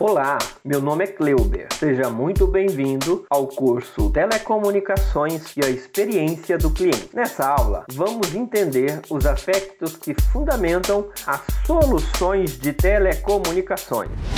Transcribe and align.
Olá, 0.00 0.38
meu 0.64 0.80
nome 0.80 1.02
é 1.02 1.06
Kleuber. 1.08 1.66
Seja 1.72 2.08
muito 2.08 2.46
bem-vindo 2.46 3.26
ao 3.28 3.48
curso 3.48 4.10
Telecomunicações 4.10 5.56
e 5.56 5.64
a 5.64 5.68
Experiência 5.68 6.56
do 6.56 6.70
Cliente. 6.70 7.10
Nessa 7.12 7.48
aula, 7.48 7.84
vamos 7.90 8.32
entender 8.32 9.00
os 9.10 9.26
aspectos 9.26 9.96
que 9.96 10.14
fundamentam 10.14 11.08
as 11.26 11.42
soluções 11.66 12.56
de 12.60 12.72
telecomunicações. 12.72 14.37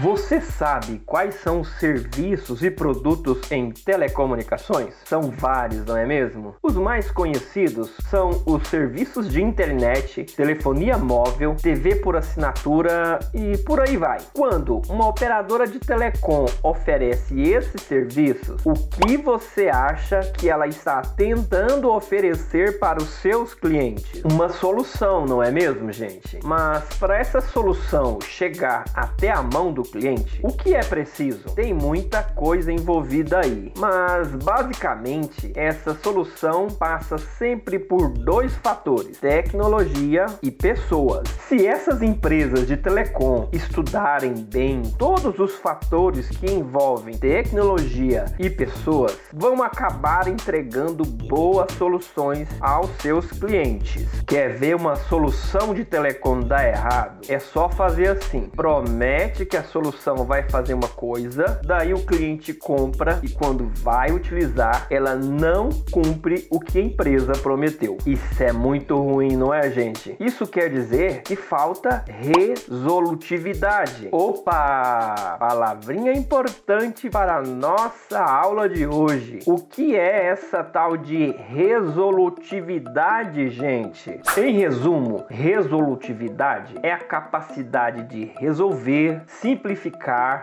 Você 0.00 0.40
sabe 0.40 1.02
quais 1.04 1.34
são 1.36 1.62
os 1.62 1.68
serviços 1.80 2.62
e 2.62 2.70
produtos 2.70 3.50
em 3.50 3.72
telecomunicações? 3.72 4.94
São 5.04 5.22
vários, 5.22 5.84
não 5.84 5.96
é 5.96 6.06
mesmo? 6.06 6.54
Os 6.62 6.76
mais 6.76 7.10
conhecidos 7.10 7.90
são 8.08 8.40
os 8.46 8.68
serviços 8.68 9.28
de 9.28 9.42
internet, 9.42 10.22
telefonia 10.36 10.96
móvel, 10.96 11.56
TV 11.60 11.96
por 11.96 12.14
assinatura 12.14 13.18
e 13.34 13.58
por 13.58 13.80
aí 13.80 13.96
vai. 13.96 14.18
Quando 14.32 14.80
uma 14.88 15.08
operadora 15.08 15.66
de 15.66 15.80
telecom 15.80 16.46
oferece 16.62 17.40
esses 17.40 17.82
serviços, 17.82 18.64
o 18.64 18.74
que 18.74 19.16
você 19.16 19.68
acha 19.68 20.20
que 20.20 20.48
ela 20.48 20.68
está 20.68 21.02
tentando 21.02 21.90
oferecer 21.90 22.78
para 22.78 23.02
os 23.02 23.08
seus 23.08 23.52
clientes? 23.52 24.22
Uma 24.22 24.48
solução, 24.48 25.26
não 25.26 25.42
é 25.42 25.50
mesmo, 25.50 25.90
gente? 25.90 26.38
Mas 26.44 26.84
para 27.00 27.18
essa 27.18 27.40
solução 27.40 28.20
chegar 28.22 28.84
até 28.94 29.32
a 29.32 29.42
mão 29.42 29.72
do 29.72 29.87
cliente, 29.90 30.40
o 30.42 30.52
que 30.52 30.74
é 30.74 30.80
preciso? 30.80 31.50
Tem 31.54 31.72
muita 31.72 32.22
coisa 32.22 32.72
envolvida 32.72 33.40
aí, 33.40 33.72
mas 33.76 34.28
basicamente 34.36 35.52
essa 35.54 35.94
solução 35.94 36.68
passa 36.68 37.18
sempre 37.18 37.78
por 37.78 38.10
dois 38.10 38.54
fatores: 38.56 39.18
tecnologia 39.18 40.26
e 40.42 40.50
pessoas. 40.50 41.28
Se 41.48 41.66
essas 41.66 42.02
empresas 42.02 42.66
de 42.66 42.76
telecom 42.76 43.48
estudarem 43.52 44.34
bem 44.34 44.82
todos 44.98 45.38
os 45.38 45.54
fatores 45.56 46.28
que 46.28 46.50
envolvem 46.50 47.16
tecnologia 47.16 48.26
e 48.38 48.50
pessoas, 48.50 49.18
vão 49.32 49.62
acabar 49.62 50.28
entregando 50.28 51.04
boas 51.04 51.72
soluções 51.72 52.48
aos 52.60 52.90
seus 53.00 53.30
clientes. 53.30 54.06
Quer 54.26 54.56
ver 54.56 54.76
uma 54.76 54.96
solução 54.96 55.72
de 55.74 55.84
telecom 55.84 56.40
dar 56.40 56.68
errado? 56.68 57.20
É 57.28 57.38
só 57.38 57.68
fazer 57.68 58.08
assim: 58.08 58.50
promete 58.54 59.46
que 59.46 59.56
a 59.56 59.62
solução 59.62 59.77
vai 60.24 60.42
fazer 60.48 60.74
uma 60.74 60.88
coisa, 60.88 61.60
daí 61.64 61.94
o 61.94 62.04
cliente 62.04 62.52
compra 62.52 63.20
e 63.22 63.28
quando 63.28 63.70
vai 63.82 64.10
utilizar, 64.10 64.88
ela 64.90 65.14
não 65.14 65.68
cumpre 65.90 66.46
o 66.50 66.58
que 66.60 66.78
a 66.78 66.82
empresa 66.82 67.32
prometeu. 67.32 67.96
Isso 68.06 68.42
é 68.42 68.52
muito 68.52 68.96
ruim, 68.96 69.36
não 69.36 69.54
é, 69.54 69.70
gente? 69.70 70.16
Isso 70.18 70.46
quer 70.46 70.70
dizer 70.70 71.22
que 71.22 71.36
falta 71.36 72.04
resolutividade. 72.06 74.08
Opa! 74.10 75.36
Palavrinha 75.38 76.12
importante 76.12 77.08
para 77.08 77.36
a 77.36 77.42
nossa 77.42 78.20
aula 78.20 78.68
de 78.68 78.84
hoje. 78.86 79.38
O 79.46 79.58
que 79.58 79.96
é 79.96 80.26
essa 80.26 80.62
tal 80.62 80.94
de 80.96 81.32
resolutividade, 81.48 83.48
gente? 83.50 84.20
Em 84.36 84.58
resumo, 84.58 85.24
resolutividade 85.28 86.74
é 86.82 86.92
a 86.92 86.98
capacidade 86.98 88.02
de 88.04 88.32
resolver, 88.38 89.22
simplificar, 89.26 89.67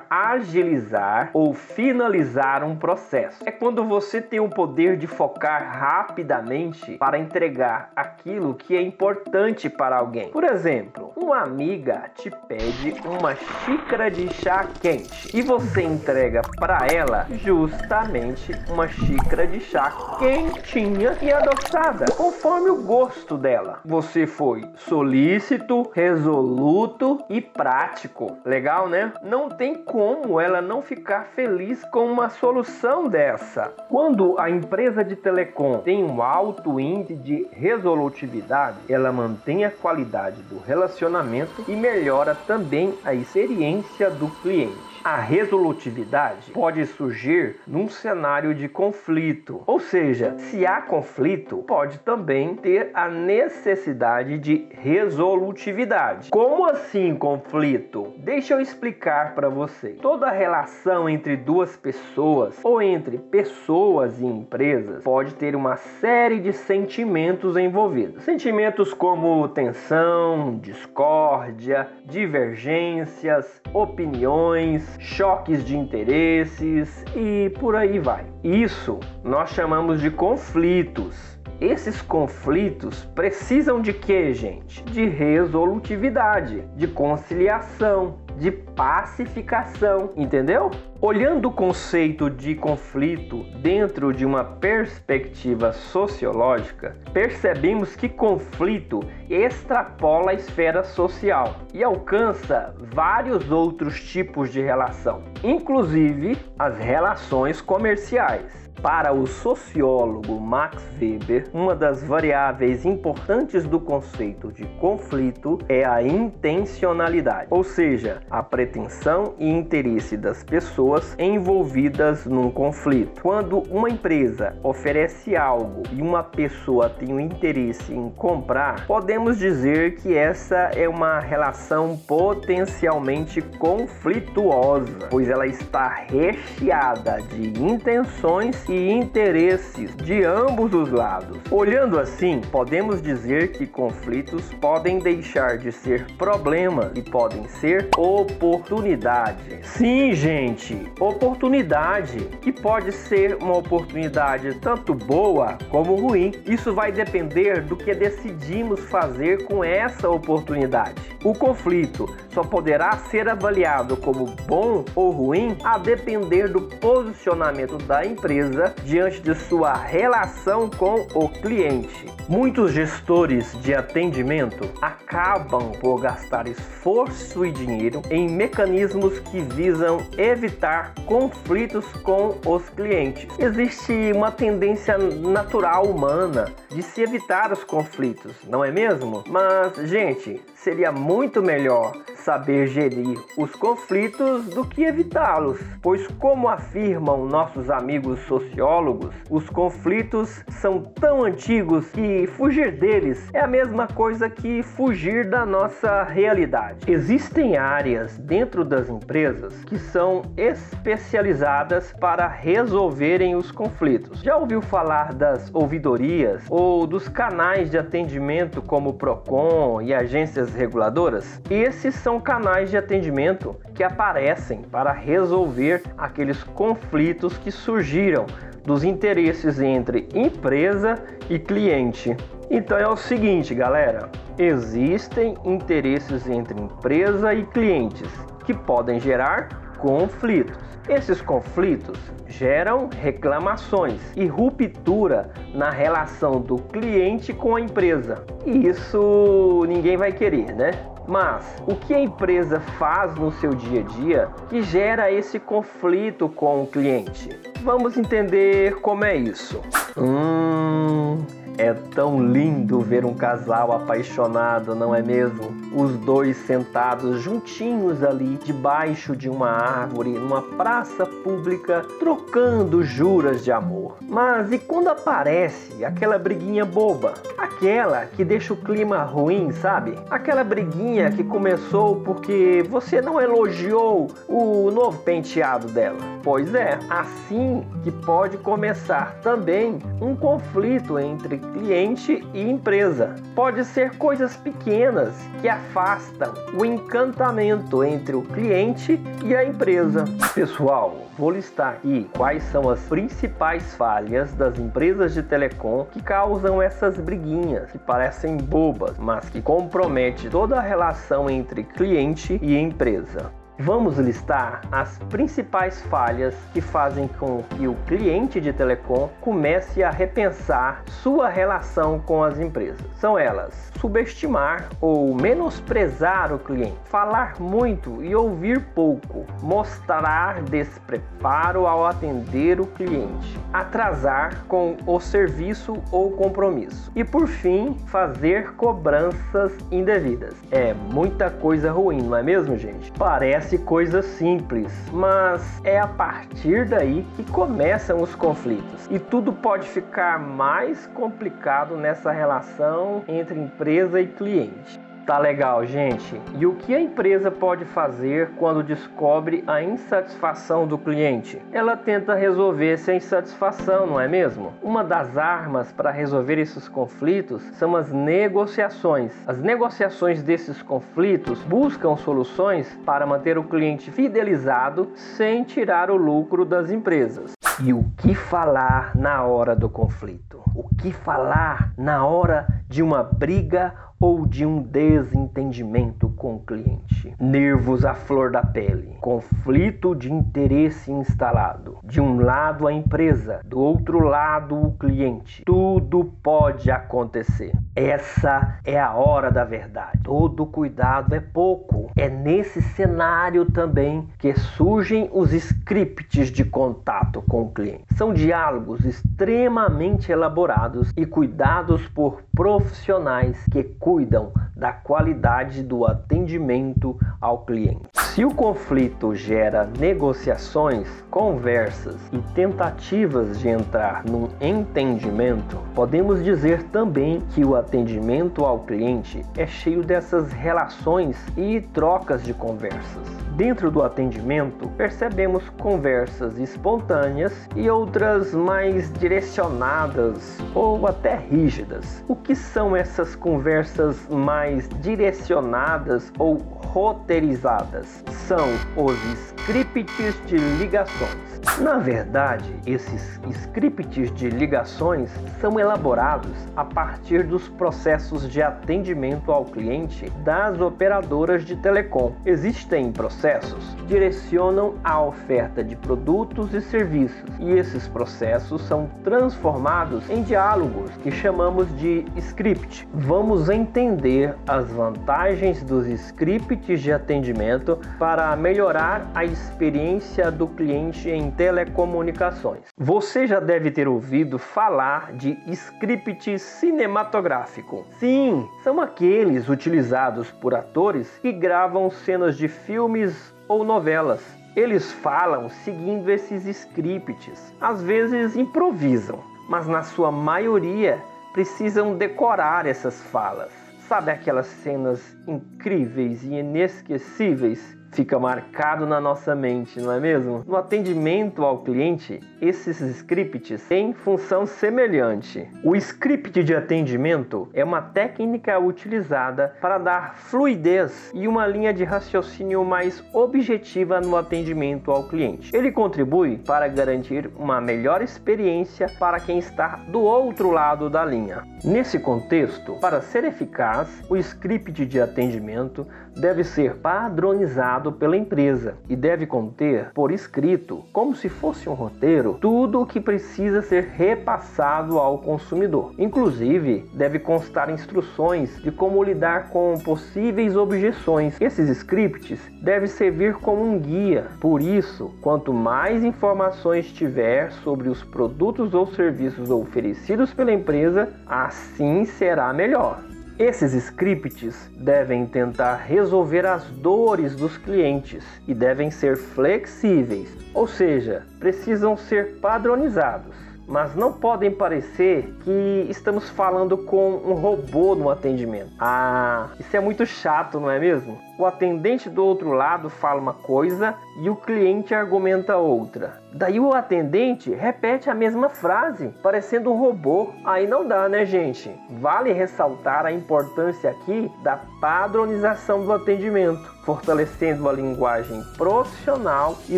agilizar 0.09 1.29
ou 1.33 1.53
finalizar 1.53 2.63
um 2.63 2.75
processo. 2.75 3.43
É 3.45 3.51
quando 3.51 3.83
você 3.83 4.21
tem 4.21 4.39
o 4.39 4.49
poder 4.49 4.97
de 4.97 5.07
focar 5.07 5.79
rapidamente 5.79 6.97
para 6.97 7.17
entregar 7.17 7.91
aquilo 7.95 8.53
que 8.53 8.75
é 8.75 8.81
importante 8.81 9.69
para 9.69 9.97
alguém. 9.97 10.29
Por 10.29 10.43
exemplo, 10.43 11.11
uma 11.15 11.39
amiga 11.39 12.03
te 12.15 12.29
pede 12.47 12.95
uma 13.05 13.35
xícara 13.35 14.09
de 14.09 14.31
chá 14.33 14.65
quente 14.81 15.35
e 15.35 15.41
você 15.41 15.83
entrega 15.83 16.41
para 16.57 16.87
ela 16.91 17.27
justamente 17.31 18.51
uma 18.69 18.88
xícara 18.88 19.47
de 19.47 19.59
chá 19.59 19.91
quentinha 20.19 21.17
e 21.21 21.31
adoçada, 21.31 22.05
conforme 22.16 22.69
o 22.69 22.83
gosto 22.83 23.38
dela. 23.38 23.79
Você 23.85 24.27
foi 24.27 24.63
solícito, 24.77 25.89
resoluto 25.94 27.23
e 27.29 27.41
prático. 27.41 28.38
Legal, 28.45 28.88
né? 28.89 29.13
Não 29.21 29.49
tem 29.49 29.75
como 29.75 30.39
ela 30.39 30.61
não 30.61 30.81
ficar 30.81 31.27
feliz 31.35 31.83
com 31.85 32.05
uma 32.05 32.29
solução 32.29 33.07
dessa. 33.07 33.73
Quando 33.89 34.37
a 34.39 34.49
empresa 34.49 35.03
de 35.03 35.15
telecom 35.15 35.79
tem 35.79 36.03
um 36.03 36.21
alto 36.21 36.79
índice 36.79 37.15
de 37.15 37.47
resolutividade, 37.51 38.77
ela 38.89 39.11
mantém 39.11 39.65
a 39.65 39.71
qualidade 39.71 40.41
do 40.43 40.59
relacionamento 40.59 41.63
e 41.67 41.75
melhora 41.75 42.35
também 42.35 42.93
a 43.03 43.13
experiência 43.13 44.09
do 44.09 44.27
cliente. 44.41 44.94
A 45.05 45.17
resolutividade 45.17 46.49
pode 46.49 46.83
surgir 46.88 47.57
num 47.67 47.88
cenário 47.88 48.55
de 48.55 48.67
conflito, 48.67 49.61
ou 49.67 49.79
seja, 49.79 50.33
se 50.39 50.66
há 50.66 50.81
conflito, 50.81 51.57
pode 51.57 51.99
também 51.99 52.55
ter 52.55 52.89
a 52.91 53.07
necessidade 53.07 54.39
de 54.39 54.67
resolutividade. 54.71 56.31
Como 56.31 56.65
assim 56.65 57.13
conflito? 57.13 58.15
Deixa 58.17 58.55
eu 58.55 58.59
explicar 58.59 59.35
para 59.35 59.47
você. 59.47 59.89
Toda 59.89 60.31
relação 60.31 61.07
entre 61.07 61.38
duas 61.38 61.77
pessoas 61.77 62.59
ou 62.63 62.81
entre 62.81 63.19
pessoas 63.19 64.19
e 64.19 64.25
empresas 64.25 65.03
pode 65.03 65.35
ter 65.35 65.55
uma 65.55 65.75
série 65.75 66.39
de 66.39 66.51
sentimentos 66.51 67.55
envolvidos. 67.55 68.23
Sentimentos 68.23 68.91
como 68.91 69.47
tensão, 69.49 70.57
discórdia, 70.57 71.88
divergências, 72.07 73.61
opiniões, 73.71 74.94
choques 75.00 75.63
de 75.66 75.78
interesses 75.78 77.03
e 77.16 77.50
por 77.59 77.75
aí 77.75 78.00
vai. 78.00 78.25
Isso 78.44 79.00
nós 79.23 79.50
chamamos 79.51 80.01
de 80.01 80.09
conflitos. 80.09 81.34
Esses 81.61 82.01
conflitos 82.01 83.05
precisam 83.16 83.81
de 83.81 83.93
quê, 83.93 84.33
gente? 84.33 84.83
De 84.83 85.05
resolutividade, 85.05 86.67
de 86.75 86.88
conciliação, 86.88 88.17
de 88.38 88.51
pacificação, 88.51 90.09
entendeu? 90.17 90.69
Olhando 90.99 91.47
o 91.47 91.51
conceito 91.51 92.29
de 92.29 92.55
conflito 92.55 93.44
dentro 93.61 94.11
de 94.11 94.25
uma 94.25 94.44
perspectiva 94.44 95.71
sociológica, 95.71 96.97
percebemos 97.13 97.95
que 97.95 98.09
conflito 98.09 98.99
extrapola 99.29 100.31
a 100.31 100.33
esfera 100.33 100.83
social 100.83 101.55
e 101.73 101.83
alcança 101.83 102.75
vários 102.94 103.49
outros 103.49 104.01
tipos 104.01 104.51
de 104.51 104.61
relação, 104.61 105.23
inclusive 105.44 106.38
as 106.59 106.77
relações 106.77 107.61
comerciais. 107.61 108.64
Para 108.81 109.13
o 109.13 109.25
sociólogo 109.25 110.40
Max 110.40 110.84
Weber, 111.02 111.50
uma 111.53 111.75
das 111.75 112.03
variáveis 112.03 112.86
importantes 112.86 113.66
do 113.66 113.80
conceito 113.80 114.52
de 114.52 114.66
conflito 114.80 115.58
é 115.68 115.84
a 115.86 116.03
intencionalidade, 116.03 117.47
ou 117.50 117.63
seja, 117.63 118.22
a 118.30 118.44
pretensão 118.44 119.34
e 119.40 119.50
interesse 119.50 120.16
das 120.16 120.44
pessoas 120.44 121.16
envolvidas 121.18 122.25
num 122.25 122.52
conflito. 122.52 123.22
Quando 123.22 123.59
uma 123.72 123.90
empresa 123.90 124.56
oferece 124.62 125.36
algo 125.36 125.81
e 125.92 126.02
uma 126.02 126.24
pessoa 126.24 126.90
tem 126.90 127.13
o 127.13 127.19
interesse 127.19 127.94
em 127.94 128.09
comprar, 128.12 128.86
podemos 128.86 129.40
dizer 129.40 129.96
que 129.96 130.16
essa 130.16 130.56
é 130.75 130.88
uma 130.88 131.19
relação 131.19 131.97
potencialmente 131.97 133.42
conflituosa, 133.42 135.07
pois 135.09 135.30
ela 135.30 135.47
está 135.47 135.88
recheada 136.07 137.18
de 137.30 137.63
intenções 137.63 138.64
e 138.67 138.91
interesses 138.91 139.95
de 139.95 140.23
ambos 140.23 140.73
os 140.73 140.91
lados. 140.91 141.37
Olhando 141.51 141.99
assim, 141.99 142.41
podemos 142.51 143.01
dizer 143.01 143.51
que 143.51 143.67
conflitos 143.67 144.53
podem 144.55 144.99
deixar 144.99 145.57
de 145.57 145.71
ser 145.71 146.05
problema 146.17 146.91
e 146.95 147.01
podem 147.01 147.47
ser 147.47 147.89
oportunidade. 147.97 149.59
Sim, 149.63 150.13
gente, 150.13 150.91
oportunidade 151.00 152.17
que 152.41 152.51
pode 152.51 152.91
ser 152.91 153.35
uma 153.35 153.57
oportunidade 153.57 154.56
tanto 154.59 154.94
boa 154.94 155.57
como 155.69 155.95
ruim. 155.95 156.31
Isso 156.45 156.73
vai 156.73 156.91
depender 156.91 157.61
do 157.61 157.75
que 157.75 157.94
decidimos 157.94 158.79
fazer 158.85 159.45
com 159.45 159.63
essa 159.63 160.09
oportunidade. 160.09 161.15
O 161.23 161.33
conflito 161.33 162.07
só 162.29 162.44
poderá 162.44 162.97
ser 163.09 163.27
avaliado 163.27 163.97
como 163.97 164.25
bom 164.47 164.85
ou 164.94 165.11
ruim 165.11 165.57
a 165.63 165.77
depender 165.77 166.47
do 166.47 166.61
posicionamento 166.61 167.77
da 167.79 168.06
empresa 168.06 168.55
empresa 168.56 168.74
diante 168.84 169.22
de 169.22 169.36
sua 169.36 169.74
relação 169.74 170.69
com 170.69 171.06
o 171.13 171.28
cliente. 171.28 172.06
Muitos 172.28 172.72
gestores 172.72 173.52
de 173.62 173.74
atendimento 173.74 174.68
acabam 174.81 175.72
por 175.80 176.02
gastar 176.02 176.48
esforço 176.48 177.46
e 177.46 177.52
dinheiro 177.52 178.02
em 178.10 178.28
mecanismos 178.28 179.19
que 179.19 179.42
visam 179.42 180.00
evitar 180.18 180.94
conflitos 181.06 181.86
com 182.04 182.40
os 182.46 182.68
clientes. 182.69 183.28
Existe 183.38 184.12
uma 184.13 184.31
tendência 184.31 184.98
natural 184.98 185.86
humana 185.86 186.52
de 186.69 186.81
se 186.81 187.02
evitar 187.02 187.52
os 187.52 187.63
conflitos, 187.63 188.34
não 188.48 188.63
é 188.63 188.72
mesmo? 188.72 189.24
Mas, 189.28 189.75
gente, 189.88 190.42
seria 190.65 190.91
muito 190.91 191.44
melhor 191.44 191.94
saber 192.15 192.65
gerir 192.65 193.19
os 193.38 193.51
conflitos 193.51 194.47
do 194.47 194.65
que 194.65 194.83
evitá-los, 194.83 195.59
pois, 195.79 196.07
como 196.17 196.50
afirmam 196.50 197.27
nossos 197.27 197.69
amigos 197.69 198.19
sociólogos, 198.21 199.13
os 199.29 199.47
conflitos 199.47 200.44
são 200.50 200.81
tão 200.81 201.23
antigos 201.23 201.88
que 201.91 202.25
fugir 202.25 202.71
deles 202.71 203.29
é 203.31 203.41
a 203.41 203.47
mesma 203.47 203.85
coisa 203.85 204.27
que 204.27 204.63
fugir 204.63 205.29
da 205.29 205.45
nossa 205.45 206.01
realidade. 206.01 206.91
Existem 206.91 207.57
áreas 207.57 208.18
dentro 208.18 208.65
das 208.65 208.89
empresas 208.89 209.63
que 209.65 209.77
são 209.77 210.23
especializadas 210.35 211.94
para 212.00 212.27
resolverem 212.27 213.35
os 213.35 213.51
conflitos. 213.51 214.23
Já 214.23 214.35
ouviu 214.35 214.63
falar 214.63 215.13
das 215.13 215.53
ouvidorias 215.53 216.44
ou 216.50 216.88
dos 216.88 217.07
canais 217.07 217.69
de 217.69 217.77
atendimento 217.77 218.63
como 218.63 218.89
o 218.89 218.94
Procon 218.94 219.79
e 219.79 219.94
agências 219.94 220.55
reguladoras? 220.56 221.42
Esses 221.50 221.94
são 221.96 222.19
canais 222.19 222.69
de 222.69 222.78
atendimento 222.78 223.56
que 223.74 223.84
aparecem 223.84 224.62
para 224.63 224.92
resolver 224.92 225.84
aqueles 225.98 226.44
conflitos 226.44 227.38
que 227.38 227.52
surgiram 227.52 228.25
dos 228.63 228.84
interesses 228.84 229.60
entre 229.62 230.07
empresa 230.13 230.96
e 231.30 231.38
cliente. 231.38 232.16
Então 232.50 232.78
é 232.78 232.88
o 232.88 232.96
seguinte, 232.96 233.54
galera: 233.54 234.10
existem 234.38 235.36
interesses 235.44 236.28
entre 236.28 236.60
empresa 236.60 237.34
e 237.34 237.46
clientes 237.46 238.10
que 238.46 238.54
podem 238.54 239.00
gerar 239.00 239.64
conflitos. 239.75 240.57
Esses 240.88 241.19
conflitos 241.22 242.00
geram 242.27 242.89
reclamações 243.01 244.00
e 244.16 244.25
ruptura 244.25 245.31
na 245.54 245.69
relação 245.69 246.39
do 246.39 246.57
cliente 246.57 247.33
com 247.33 247.56
a 247.56 247.62
empresa. 247.62 248.24
E 248.45 248.68
isso 248.68 249.63
ninguém 249.68 249.98
vai 249.98 250.12
querer, 250.12 250.54
né? 250.54 250.72
Mas 251.07 251.56
o 251.68 251.75
que 251.75 251.94
a 251.94 252.00
empresa 252.00 252.60
faz 252.60 253.16
no 253.16 253.31
seu 253.33 253.51
dia 253.51 253.81
a 253.81 253.83
dia 253.83 254.30
que 254.50 254.62
gera 254.62 255.12
esse 255.12 255.39
conflito 255.39 256.28
com 256.30 256.63
o 256.63 256.68
cliente? 256.68 257.30
Vamos 257.63 257.98
entender 257.98 258.75
como 258.81 259.06
é 259.06 259.16
isso. 259.16 259.62
Hum, 259.98 261.18
é 261.57 261.74
tão 261.74 262.22
lindo 262.22 262.80
ver 262.81 263.06
um 263.06 263.13
casal 263.13 263.72
apaixonado, 263.72 264.75
não 264.75 264.94
é 264.94 265.02
mesmo? 265.02 265.56
Os 265.74 265.96
dois 265.98 266.38
sentados 266.38 267.22
juntinhos 267.22 268.04
ali, 268.04 268.38
debaixo 268.44 269.16
de 269.16 269.30
uma 269.30 269.50
árvore, 269.50 270.12
numa 270.12 270.42
praça 270.42 271.06
pública, 271.06 271.86
trocando 272.00 272.84
juras 272.84 273.44
de 273.44 273.52
amor. 273.52 273.98
Mas 274.07 274.52
e 274.52 274.60
quando 274.60 274.90
aparece 274.90 275.84
aquela 275.84 276.18
briguinha 276.18 276.66
boba? 276.66 277.13
Aquela 277.38 278.06
que 278.06 278.24
deixa 278.24 278.54
o 278.54 278.57
clima 278.57 279.04
ruim, 279.04 279.52
sabe? 279.52 279.98
Aquela 280.10 280.44
briguinha 280.44 281.12
que 281.12 281.24
começou 281.24 281.98
porque 281.98 282.63
você 282.69 283.02
não 283.02 283.19
elogiou 283.22 284.07
o 284.28 284.72
novo 284.72 285.00
penteado 285.00 285.68
dela. 285.68 286.00
Pois 286.24 286.54
é, 286.56 286.80
assim 286.90 287.63
que 287.84 287.92
pode 287.92 288.38
começar 288.38 289.19
também 289.22 289.80
um 290.02 290.16
conflito 290.16 290.98
entre 290.98 291.38
cliente 291.53 292.25
e 292.33 292.42
empresa. 292.42 293.15
Pode 293.36 293.63
ser 293.65 293.97
coisas 293.97 294.36
pequenas 294.38 295.13
que 295.42 295.47
afastam 295.47 296.33
o 296.53 296.65
encantamento 296.65 297.83
entre 297.83 298.15
o 298.15 298.21
cliente 298.21 299.00
e 299.24 299.36
a 299.36 299.44
empresa. 299.44 300.06
Pessoal, 300.33 301.07
vou 301.18 301.31
listar 301.31 301.74
aqui 301.74 302.09
quais 302.15 302.44
são 302.44 302.69
as 302.69 302.80
principais 302.81 303.75
falhas 303.75 304.33
das 304.33 304.57
empresas 304.59 305.13
de 305.13 305.24
telecom 305.24 305.86
que 305.92 306.01
causam 306.01 306.62
essas 306.62 306.97
briguinhas 306.97 307.71
que 307.71 307.77
parecem 307.77 308.38
bobas, 308.38 308.97
mas 308.97 309.30
que 309.30 309.42
comprometem 309.42 310.30
toda 310.30 310.57
a 310.57 310.62
relação 310.62 311.30
entre 311.30 311.63
cliente 311.63 312.39
e 312.42 312.57
empresa. 312.57 313.31
Vamos 313.57 313.98
listar 313.98 314.63
as 314.69 314.98
principais 315.10 315.81
falhas 315.84 316.36
que 316.52 316.60
fazem 316.60 317.07
com 317.07 317.42
que 317.42 317.69
o 317.69 317.75
cliente 317.88 318.42
de 318.42 318.52
telecom 318.52 319.10
comece 319.22 319.81
a 319.81 319.90
repensar 319.90 320.84
sua 320.88 321.30
relação 321.30 321.98
com 322.00 322.22
as 322.22 322.38
empresas. 322.38 322.86
São 322.98 323.18
elas: 323.18 323.72
subestimar 323.80 324.68
ou 324.81 325.16
menosprezar 325.16 326.34
o 326.34 326.40
cliente, 326.40 326.75
falar 326.84 327.40
muito 327.40 328.04
e 328.04 328.13
ouvir 328.13 328.60
pouco, 328.75 329.25
mostrar 329.42 330.42
despreparo 330.42 331.66
ao 331.66 331.86
atender 331.86 332.60
o 332.60 332.66
cliente, 332.66 333.40
atrasar 333.54 334.44
com 334.50 334.75
o 334.86 335.00
serviço 335.00 335.81
ou 335.94 336.12
compromisso 336.12 336.92
e, 336.94 337.06
por 337.06 337.25
fim, 337.25 337.78
fazer 337.88 338.52
cobranças 338.56 339.54
indevidas. 339.72 340.36
É 340.52 340.74
muita 340.74 341.30
coisa 341.30 341.72
ruim, 341.72 342.02
não 342.02 342.18
é 342.18 342.22
mesmo, 342.22 342.57
gente? 342.57 342.92
Parece 342.92 343.44
Parece 343.45 343.59
coisa 343.59 344.01
simples, 344.01 344.74
mas 344.92 345.62
é 345.63 345.80
a 345.80 345.86
partir 345.86 346.65
daí 346.65 347.06
que 347.15 347.24
começam 347.31 348.01
os 348.01 348.15
conflitos. 348.15 348.88
E 348.89 348.97
tudo 348.97 349.31
pode 349.31 349.68
ficar 349.68 350.18
mais 350.18 350.88
complicado 350.88 351.77
nessa 351.77 352.12
relação 352.12 353.03
entre 353.07 353.39
empresa 353.39 354.01
e 354.01 354.07
cliente. 354.07 354.80
Tá 355.06 355.19
legal, 355.19 355.63
gente. 355.68 356.19
E 356.36 356.48
o 356.48 356.56
que 356.56 356.74
a 356.74 356.81
empresa 356.81 357.30
pode 357.30 357.63
fazer 357.63 358.31
quando 358.38 358.63
descobre 358.63 359.44
a 359.46 359.62
insatisfação 359.62 360.66
do 360.66 360.80
cliente? 360.80 361.40
Ela 361.52 361.78
tenta 361.78 362.16
resolver 362.16 362.74
essa 362.74 362.92
insatisfação, 362.92 363.86
não 363.86 364.00
é 364.00 364.07
mesmo? 364.07 364.54
Uma 364.63 364.84
das 364.84 365.16
armas 365.16 365.72
para 365.72 365.92
resolver 365.92 366.40
esses 366.40 366.68
conflitos 366.68 367.44
são 367.54 367.75
as 367.75 367.92
negociações. 367.92 369.13
As 369.28 369.38
negociações 369.38 370.24
desses 370.24 370.63
conflitos 370.63 371.44
buscam 371.44 371.96
soluções 371.98 372.75
para 372.84 373.06
manter 373.06 373.38
o 373.38 373.44
cliente 373.44 373.92
fidelizado 373.92 374.92
sem 374.96 375.44
tirar 375.44 375.92
o 375.92 375.96
lucro 375.96 376.44
das 376.44 376.72
empresas. 376.72 377.34
E 377.63 377.72
o 377.72 377.86
que 377.98 378.16
falar 378.16 378.92
na 378.96 379.24
hora 379.24 379.56
do 379.56 379.69
conflito? 379.69 380.42
O 380.54 380.68
que 380.75 380.92
falar 380.92 381.72
na 381.78 382.06
hora 382.06 382.48
de 382.68 382.84
uma 382.84 383.02
briga 383.02 383.74
ou 384.00 384.25
de 384.25 384.45
um 384.45 384.62
desentendimento 384.62 386.09
com 386.09 386.36
o 386.36 386.39
cliente. 386.39 387.13
Nervos 387.19 387.86
à 387.86 387.94
flor 387.94 388.31
da 388.31 388.44
pele, 388.44 388.97
conflito 389.00 389.95
de 389.95 390.12
interesse 390.12 390.92
instalado. 390.92 391.77
De 391.83 392.01
um 392.01 392.19
lado 392.19 392.68
a 392.68 392.74
empresa, 392.74 393.42
do 393.45 393.59
outro 393.59 394.00
lado 394.00 394.56
o 394.56 394.71
cliente. 394.77 395.44
Tudo 395.45 396.12
pode 396.21 396.69
acontecer. 396.69 397.51
Essa 397.75 398.59
é 398.63 398.80
a 398.80 398.94
hora 398.94 399.31
da 399.31 399.44
verdade. 399.44 400.00
Todo 400.03 400.45
cuidado 400.45 401.13
é 401.13 401.19
pouco. 401.19 401.89
É 401.95 402.09
nesse 402.09 402.61
cenário 402.61 403.52
também 403.52 404.07
que 404.18 404.33
surgem 404.33 405.09
os 405.14 405.33
scripts 405.33 406.31
de 406.31 406.44
contato 406.45 407.21
com 407.21 407.44
o 407.44 407.52
cliente. 407.52 407.83
São 407.95 408.14
diálogos 408.14 408.85
extremamente 408.85 410.11
elaborados 410.11 410.92
e 410.95 411.06
cuidados 411.06 411.87
por 411.90 412.23
profissionais 412.33 413.44
que 413.52 413.64
cuidam 413.85 414.31
da 414.56 414.73
qualidade 414.73 415.61
do 415.61 415.85
atendimento 415.85 416.97
ao 417.21 417.45
cliente. 417.45 417.83
Se 417.94 418.25
o 418.25 418.33
conflito 418.33 419.13
gera 419.13 419.69
negociações, 419.77 420.87
conversas 421.11 421.95
e 422.11 422.18
tentativas 422.33 423.37
de 423.37 423.49
entrar 423.49 424.04
num 424.04 424.27
entendimento, 424.42 425.59
podemos 425.75 426.23
dizer 426.23 426.63
também 426.69 427.21
que 427.35 427.45
o 427.45 427.56
atendimento 427.56 428.44
ao 428.44 428.61
cliente 428.61 429.21
é 429.37 429.45
cheio 429.45 429.83
dessas 429.83 430.31
relações 430.31 431.15
e 431.37 431.61
trocas 431.61 432.23
de 432.23 432.33
conversas. 432.33 433.24
Dentro 433.35 433.69
do 433.69 433.83
atendimento, 433.83 434.69
percebemos 434.77 435.49
conversas 435.49 436.37
espontâneas 436.37 437.49
e 437.54 437.69
outras 437.69 438.33
mais 438.33 438.89
direcionadas 438.94 440.37
ou 440.54 440.87
até 440.87 441.18
rígidas. 441.18 442.01
O 442.07 442.15
que 442.15 442.33
são 442.33 442.73
essas 442.73 443.13
conversas 443.13 444.07
mais 444.07 444.69
direcionadas 444.81 446.13
ou 446.18 446.35
roteirizadas? 446.35 448.06
São 448.09 448.47
os 448.77 448.97
scripts 449.45 450.19
de 450.25 450.37
ligações. 450.37 451.35
Na 451.59 451.78
verdade, 451.78 452.54
esses 452.66 453.19
scripts 453.30 454.11
de 454.14 454.30
ligações 454.30 455.09
são 455.40 455.59
elaborados 455.59 456.31
a 456.56 456.66
partir 456.66 457.23
dos 457.23 457.47
processos 457.47 458.28
de 458.28 458.42
atendimento 458.42 459.31
ao 459.31 459.45
cliente 459.45 460.09
das 460.23 460.59
operadoras 460.59 461.45
de 461.45 461.56
telecom. 461.57 462.14
Existem 462.25 462.92
processos 462.92 463.75
que 463.75 463.85
direcionam 463.85 464.73
a 464.83 465.02
oferta 465.02 465.64
de 465.64 465.75
produtos 465.75 466.52
e 466.54 466.61
serviços, 466.61 467.30
e 467.40 467.52
esses 467.52 467.87
processos 467.87 468.64
são 468.64 468.90
transformados 469.04 470.09
em 470.09 470.23
diálogos 470.23 470.90
que 471.04 471.11
chamamos 471.11 471.68
de 471.78 472.04
script. 472.18 472.87
Vamos 472.92 473.47
entender 473.47 474.35
as 474.47 474.68
vantagens 474.71 475.61
dos 475.61 475.85
scripts 475.85 476.81
de 476.81 476.92
atendimento 476.92 477.80
para 477.99 478.35
melhorar 478.35 479.09
a 479.14 479.23
experiência 479.35 480.31
do 480.31 480.47
cliente 480.47 481.09
em 481.09 481.30
telecomunicações. 481.30 482.61
Você 482.77 483.27
já 483.27 483.39
deve 483.39 483.69
ter 483.69 483.85
ouvido 483.85 484.39
falar 484.39 485.11
de 485.11 485.37
script 485.47 486.39
cinematográfico. 486.39 487.85
Sim, 487.99 488.47
são 488.63 488.80
aqueles 488.80 489.49
utilizados 489.49 490.31
por 490.31 490.56
atores 490.56 491.19
que 491.21 491.33
gravam 491.33 491.89
cenas 491.89 492.37
de 492.37 492.47
filmes 492.47 493.33
ou 493.47 493.65
novelas. 493.65 494.23
Eles 494.56 494.94
falam 494.94 495.49
seguindo 495.49 496.09
esses 496.09 496.45
scripts, 496.45 497.54
às 497.59 497.83
vezes 497.83 498.37
improvisam, 498.37 499.19
mas 499.49 499.68
na 499.68 499.83
sua 499.83 500.11
maioria 500.11 500.97
precisam 501.33 501.97
decorar 501.97 502.65
essas 502.65 503.01
falas. 503.01 503.51
Sabe 503.89 504.11
aquelas 504.11 504.47
cenas 504.47 505.15
incríveis 505.27 506.23
e 506.23 506.35
inesquecíveis 506.35 507.77
fica 507.95 508.19
marcado 508.19 508.85
na 508.85 508.99
nossa 508.99 509.33
mente, 509.33 509.80
não 509.80 509.90
é 509.90 509.99
mesmo? 510.02 510.44
No 510.45 510.57
atendimento 510.57 511.44
ao 511.44 511.59
cliente, 511.59 512.19
esses 512.41 512.82
scripts 512.82 513.63
têm 513.69 513.93
função 513.93 514.45
semelhante. 514.45 515.49
O 515.63 515.75
script 515.78 516.43
de 516.43 516.54
atendimento 516.54 517.47
é 517.54 517.63
uma 517.63 517.82
técnica 517.82 518.60
utilizada 518.60 519.56
para 519.62 519.78
dar 519.78 520.17
fluidez 520.17 521.10
e 521.13 521.25
uma 521.25 521.47
linha 521.47 521.73
de 521.73 521.86
raciocínio 521.86 522.65
mais 522.65 523.02
objetiva 523.13 524.02
no 524.02 524.17
atendimento 524.17 524.91
ao 524.91 525.08
cliente. 525.08 525.56
Ele 525.56 525.71
contribui 525.71 526.38
para 526.38 526.67
garantir 526.67 527.32
uma 527.38 527.62
melhor 527.62 528.02
experiência 528.02 528.88
para 528.99 529.21
quem 529.21 529.39
está 529.39 529.80
do 529.88 530.02
outro 530.02 530.52
lado 530.52 530.89
da 530.89 531.06
linha. 531.06 531.43
Nesse 531.63 531.97
contexto, 531.97 532.73
para 532.82 533.02
ser 533.02 533.23
eficaz, 533.23 534.04
o 534.10 534.17
script 534.17 534.86
de 534.86 534.99
atendimento 534.99 535.88
deve 536.15 536.43
ser 536.43 536.76
padronizado 536.76 537.91
pela 537.91 538.17
empresa 538.17 538.76
e 538.89 538.95
deve 538.95 539.26
conter 539.26 539.91
por 539.93 540.12
escrito, 540.12 540.84
como 540.91 541.15
se 541.15 541.30
fosse 541.30 541.69
um 541.69 541.74
roteiro, 541.74 542.38
tudo 542.39 542.82
o 542.82 542.86
que 542.86 543.00
precisa 543.00 543.62
ser 543.62 543.91
repassado 543.95 544.98
ao 544.98 545.19
consumidor. 545.19 545.93
Inclusive, 545.98 546.89
deve 546.93 547.19
constar 547.19 547.69
instruções 547.69 548.62
de 548.62 548.72
como 548.72 549.04
lidar 549.04 549.50
com 549.50 549.76
possíveis 549.84 550.56
objeções. 550.56 551.39
Esses 551.39 551.69
scripts 551.69 552.39
devem 552.62 552.88
servir 552.88 553.36
como 553.36 553.63
um 553.63 553.80
guia. 553.80 554.28
Por 554.39 554.62
isso, 554.62 555.13
quanto 555.22 555.54
mais 555.54 556.04
informações 556.04 556.91
tiver 556.91 557.52
sobre 557.52 557.89
os 557.89 558.04
produtos 558.04 558.74
ou 558.74 558.88
serviços 558.88 559.50
oferecidos 559.50 560.34
pela 560.34 560.52
empresa, 560.52 561.10
assim 561.28 562.06
será 562.06 562.52
melhor. 562.54 563.14
Esses 563.38 563.73
scripts 563.73 564.69
devem 564.77 565.25
tentar 565.25 565.75
resolver 565.75 566.45
as 566.45 566.63
dores 566.65 567.36
dos 567.36 567.58
clientes 567.58 568.23
e 568.47 568.54
devem 568.54 568.89
ser 568.89 569.17
flexíveis, 569.17 570.30
ou 570.54 570.65
seja, 570.67 571.23
precisam 571.38 571.97
ser 571.97 572.39
padronizados 572.39 573.45
mas 573.67 573.95
não 573.95 574.13
podem 574.13 574.51
parecer 574.51 575.23
que 575.43 575.88
estamos 575.89 576.30
falando 576.30 576.77
com 576.77 577.15
um 577.15 577.34
robô 577.34 577.95
no 577.95 578.10
atendimento. 578.10 578.71
Ah, 578.80 579.49
isso 579.60 579.75
é 579.75 579.80
muito 579.80 580.06
chato, 580.06 580.60
não 580.60 580.69
é 580.69 580.80
mesmo? 580.80 581.19
O 581.38 581.45
atendente 581.45 582.10
do 582.10 582.23
outro 582.23 582.51
lado 582.51 582.89
fala 582.89 583.19
uma 583.19 583.34
coisa 583.34 583.95
e 584.21 584.30
o 584.30 584.36
cliente 584.36 584.93
argumenta 584.93 585.58
outra. 585.58 586.21
Daí 586.32 586.60
o 586.60 586.73
atendente 586.73 587.51
repete 587.51 588.10
a 588.10 588.15
mesma 588.15 588.47
frase, 588.47 589.10
parecendo 589.21 589.71
um 589.71 589.77
robô. 589.77 590.34
Aí 590.45 590.65
não 590.65 590.88
dá, 590.88 591.10
né, 591.10 591.25
gente? 591.25 591.69
Vale 591.99 592.32
ressaltar 592.32 593.06
a 593.06 593.12
importância 593.12 593.89
aqui 593.89 594.32
da 594.43 594.60
padronização 594.80 595.84
do 595.84 595.91
atendimento, 595.91 596.63
fortalecendo 596.86 597.67
a 597.67 597.73
linguagem 597.73 598.41
profissional 598.58 599.58
e 599.67 599.77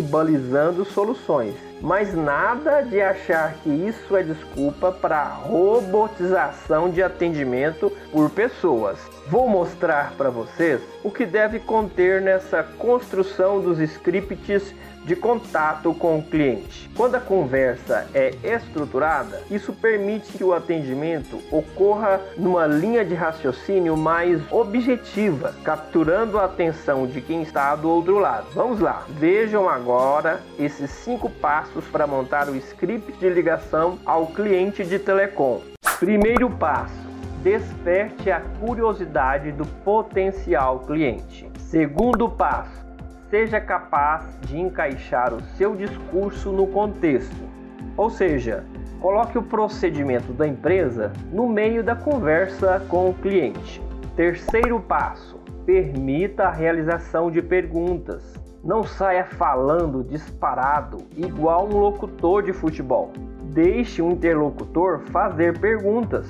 balizando 0.00 0.84
soluções 0.84 1.68
mas 1.80 2.12
nada 2.12 2.82
de 2.82 3.00
achar 3.00 3.54
que 3.62 3.70
isso 3.70 4.16
é 4.16 4.22
desculpa 4.22 4.90
para 4.90 5.22
robotização 5.22 6.90
de 6.90 7.02
atendimento 7.02 7.92
por 8.10 8.28
pessoas. 8.30 8.98
Vou 9.30 9.46
mostrar 9.46 10.14
para 10.16 10.30
vocês 10.30 10.80
o 11.04 11.10
que 11.10 11.26
deve 11.26 11.58
conter 11.58 12.22
nessa 12.22 12.62
construção 12.62 13.60
dos 13.60 13.78
scripts 13.78 14.74
de 15.04 15.14
contato 15.14 15.92
com 15.92 16.18
o 16.18 16.22
cliente. 16.22 16.88
Quando 16.96 17.16
a 17.16 17.20
conversa 17.20 18.06
é 18.14 18.30
estruturada, 18.42 19.42
isso 19.50 19.72
permite 19.72 20.32
que 20.32 20.42
o 20.42 20.54
atendimento 20.54 21.42
ocorra 21.50 22.20
numa 22.38 22.66
linha 22.66 23.04
de 23.04 23.14
raciocínio 23.14 23.98
mais 23.98 24.40
objetiva, 24.50 25.54
capturando 25.62 26.38
a 26.38 26.46
atenção 26.46 27.06
de 27.06 27.20
quem 27.20 27.42
está 27.42 27.76
do 27.76 27.90
outro 27.90 28.18
lado. 28.18 28.46
Vamos 28.54 28.80
lá, 28.80 29.04
vejam 29.08 29.68
agora 29.68 30.40
esses 30.58 30.90
cinco 30.90 31.28
passos 31.28 31.84
para 31.86 32.06
montar 32.06 32.48
o 32.48 32.56
script 32.56 33.12
de 33.12 33.28
ligação 33.28 33.98
ao 34.06 34.28
cliente 34.28 34.84
de 34.84 34.98
telecom. 34.98 35.60
Primeiro 35.98 36.48
passo 36.48 37.07
desperte 37.48 38.30
a 38.30 38.40
curiosidade 38.60 39.52
do 39.52 39.64
potencial 39.64 40.80
cliente. 40.80 41.50
Segundo 41.58 42.28
passo, 42.28 42.86
seja 43.30 43.58
capaz 43.58 44.38
de 44.42 44.58
encaixar 44.58 45.32
o 45.32 45.40
seu 45.56 45.74
discurso 45.74 46.52
no 46.52 46.66
contexto. 46.66 47.48
Ou 47.96 48.10
seja, 48.10 48.64
coloque 49.00 49.38
o 49.38 49.42
procedimento 49.42 50.30
da 50.34 50.46
empresa 50.46 51.10
no 51.32 51.48
meio 51.48 51.82
da 51.82 51.96
conversa 51.96 52.84
com 52.86 53.08
o 53.08 53.14
cliente. 53.14 53.80
Terceiro 54.14 54.78
passo: 54.80 55.38
permita 55.64 56.44
a 56.44 56.52
realização 56.52 57.30
de 57.30 57.40
perguntas. 57.40 58.34
Não 58.62 58.84
saia 58.84 59.24
falando 59.24 60.04
disparado 60.04 60.98
igual 61.16 61.66
um 61.66 61.78
locutor 61.78 62.42
de 62.42 62.52
futebol. 62.52 63.10
Deixe 63.54 64.02
o 64.02 64.10
interlocutor 64.10 65.00
fazer 65.10 65.58
perguntas. 65.58 66.26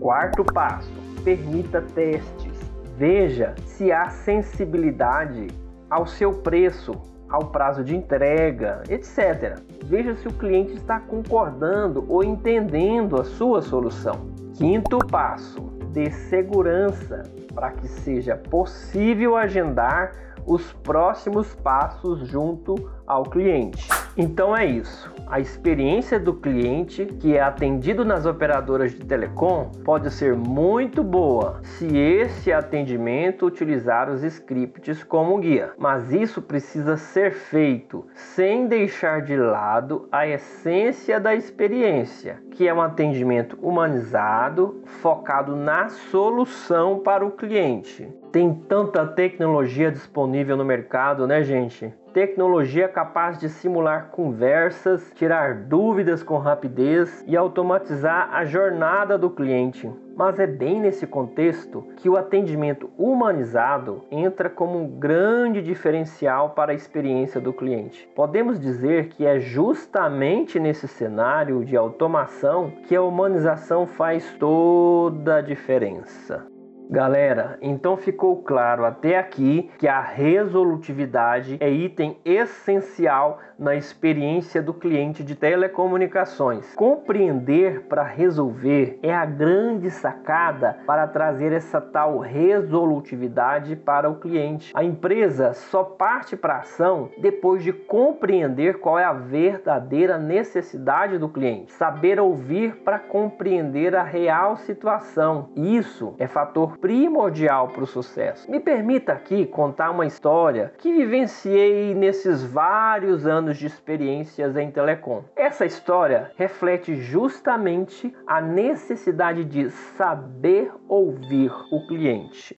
Quarto 0.00 0.42
passo: 0.42 0.90
permita 1.22 1.82
testes. 1.82 2.58
Veja 2.96 3.54
se 3.66 3.92
há 3.92 4.08
sensibilidade 4.08 5.48
ao 5.90 6.06
seu 6.06 6.32
preço, 6.32 6.92
ao 7.28 7.46
prazo 7.46 7.84
de 7.84 7.94
entrega, 7.94 8.82
etc. 8.88 9.60
Veja 9.84 10.14
se 10.14 10.26
o 10.26 10.32
cliente 10.32 10.72
está 10.72 10.98
concordando 11.00 12.04
ou 12.08 12.24
entendendo 12.24 13.20
a 13.20 13.24
sua 13.24 13.60
solução. 13.60 14.30
Quinto 14.54 14.98
passo: 15.06 15.60
dê 15.92 16.10
segurança 16.10 17.22
para 17.54 17.70
que 17.72 17.86
seja 17.86 18.36
possível 18.36 19.36
agendar 19.36 20.12
os 20.46 20.72
próximos 20.72 21.54
passos 21.54 22.26
junto 22.26 22.90
ao 23.06 23.24
cliente. 23.24 23.99
Então 24.22 24.54
é 24.54 24.66
isso. 24.66 25.10
A 25.26 25.40
experiência 25.40 26.20
do 26.20 26.34
cliente 26.34 27.06
que 27.06 27.38
é 27.38 27.40
atendido 27.40 28.04
nas 28.04 28.26
operadoras 28.26 28.92
de 28.92 29.02
telecom 29.02 29.70
pode 29.82 30.10
ser 30.10 30.36
muito 30.36 31.02
boa 31.02 31.60
se 31.62 31.96
esse 31.96 32.52
atendimento 32.52 33.46
utilizar 33.46 34.10
os 34.10 34.22
scripts 34.22 35.02
como 35.02 35.38
guia, 35.38 35.72
mas 35.78 36.12
isso 36.12 36.42
precisa 36.42 36.98
ser 36.98 37.32
feito 37.32 38.04
sem 38.12 38.66
deixar 38.66 39.22
de 39.22 39.36
lado 39.38 40.06
a 40.12 40.26
essência 40.26 41.18
da 41.18 41.34
experiência, 41.34 42.42
que 42.50 42.68
é 42.68 42.74
um 42.74 42.82
atendimento 42.82 43.56
humanizado, 43.62 44.82
focado 45.00 45.56
na 45.56 45.88
solução 45.88 46.98
para 46.98 47.24
o 47.24 47.30
cliente. 47.30 48.06
Tem 48.32 48.54
tanta 48.54 49.04
tecnologia 49.04 49.90
disponível 49.90 50.56
no 50.56 50.64
mercado, 50.64 51.26
né, 51.26 51.42
gente? 51.42 51.92
Tecnologia 52.12 52.88
capaz 52.88 53.40
de 53.40 53.48
simular 53.48 54.10
conversas, 54.10 55.12
tirar 55.16 55.64
dúvidas 55.64 56.22
com 56.22 56.38
rapidez 56.38 57.24
e 57.26 57.36
automatizar 57.36 58.30
a 58.32 58.44
jornada 58.44 59.18
do 59.18 59.30
cliente. 59.30 59.90
Mas 60.16 60.38
é 60.38 60.46
bem 60.46 60.80
nesse 60.80 61.08
contexto 61.08 61.84
que 61.96 62.08
o 62.08 62.16
atendimento 62.16 62.88
humanizado 62.96 64.04
entra 64.12 64.48
como 64.48 64.78
um 64.78 64.86
grande 64.86 65.60
diferencial 65.60 66.50
para 66.50 66.70
a 66.70 66.74
experiência 66.74 67.40
do 67.40 67.52
cliente. 67.52 68.08
Podemos 68.14 68.60
dizer 68.60 69.08
que 69.08 69.26
é 69.26 69.40
justamente 69.40 70.60
nesse 70.60 70.86
cenário 70.86 71.64
de 71.64 71.76
automação 71.76 72.70
que 72.86 72.94
a 72.94 73.02
humanização 73.02 73.88
faz 73.88 74.32
toda 74.38 75.38
a 75.38 75.40
diferença. 75.40 76.46
Galera, 76.90 77.56
então 77.62 77.96
ficou 77.96 78.42
claro 78.42 78.84
até 78.84 79.16
aqui 79.16 79.70
que 79.78 79.86
a 79.86 80.00
resolutividade 80.00 81.56
é 81.60 81.70
item 81.70 82.18
essencial 82.24 83.38
na 83.60 83.74
experiência 83.74 84.62
do 84.62 84.72
cliente 84.72 85.22
de 85.22 85.34
telecomunicações. 85.34 86.74
Compreender 86.74 87.82
para 87.82 88.02
resolver 88.02 88.98
é 89.02 89.14
a 89.14 89.26
grande 89.26 89.90
sacada 89.90 90.78
para 90.86 91.06
trazer 91.06 91.52
essa 91.52 91.78
tal 91.78 92.18
resolutividade 92.18 93.76
para 93.76 94.08
o 94.08 94.16
cliente. 94.16 94.72
A 94.74 94.82
empresa 94.82 95.52
só 95.52 95.84
parte 95.84 96.36
para 96.36 96.56
ação 96.56 97.10
depois 97.18 97.62
de 97.62 97.72
compreender 97.72 98.78
qual 98.78 98.98
é 98.98 99.04
a 99.04 99.12
verdadeira 99.12 100.16
necessidade 100.16 101.18
do 101.18 101.28
cliente, 101.28 101.72
saber 101.72 102.18
ouvir 102.18 102.76
para 102.76 102.98
compreender 102.98 103.94
a 103.94 104.02
real 104.02 104.56
situação. 104.56 105.50
Isso 105.54 106.14
é 106.18 106.26
fator 106.26 106.78
primordial 106.78 107.68
para 107.68 107.84
o 107.84 107.86
sucesso. 107.86 108.50
Me 108.50 108.58
permita 108.58 109.12
aqui 109.12 109.44
contar 109.44 109.90
uma 109.90 110.06
história 110.06 110.72
que 110.78 110.92
vivenciei 110.92 111.94
nesses 111.94 112.42
vários 112.42 113.26
anos 113.26 113.49
de 113.58 113.66
experiências 113.66 114.56
em 114.56 114.70
telecom. 114.70 115.24
Essa 115.36 115.64
história 115.64 116.32
reflete 116.36 116.96
justamente 116.96 118.14
a 118.26 118.40
necessidade 118.40 119.44
de 119.44 119.70
saber 119.70 120.72
ouvir 120.88 121.52
o 121.70 121.86
cliente. 121.86 122.56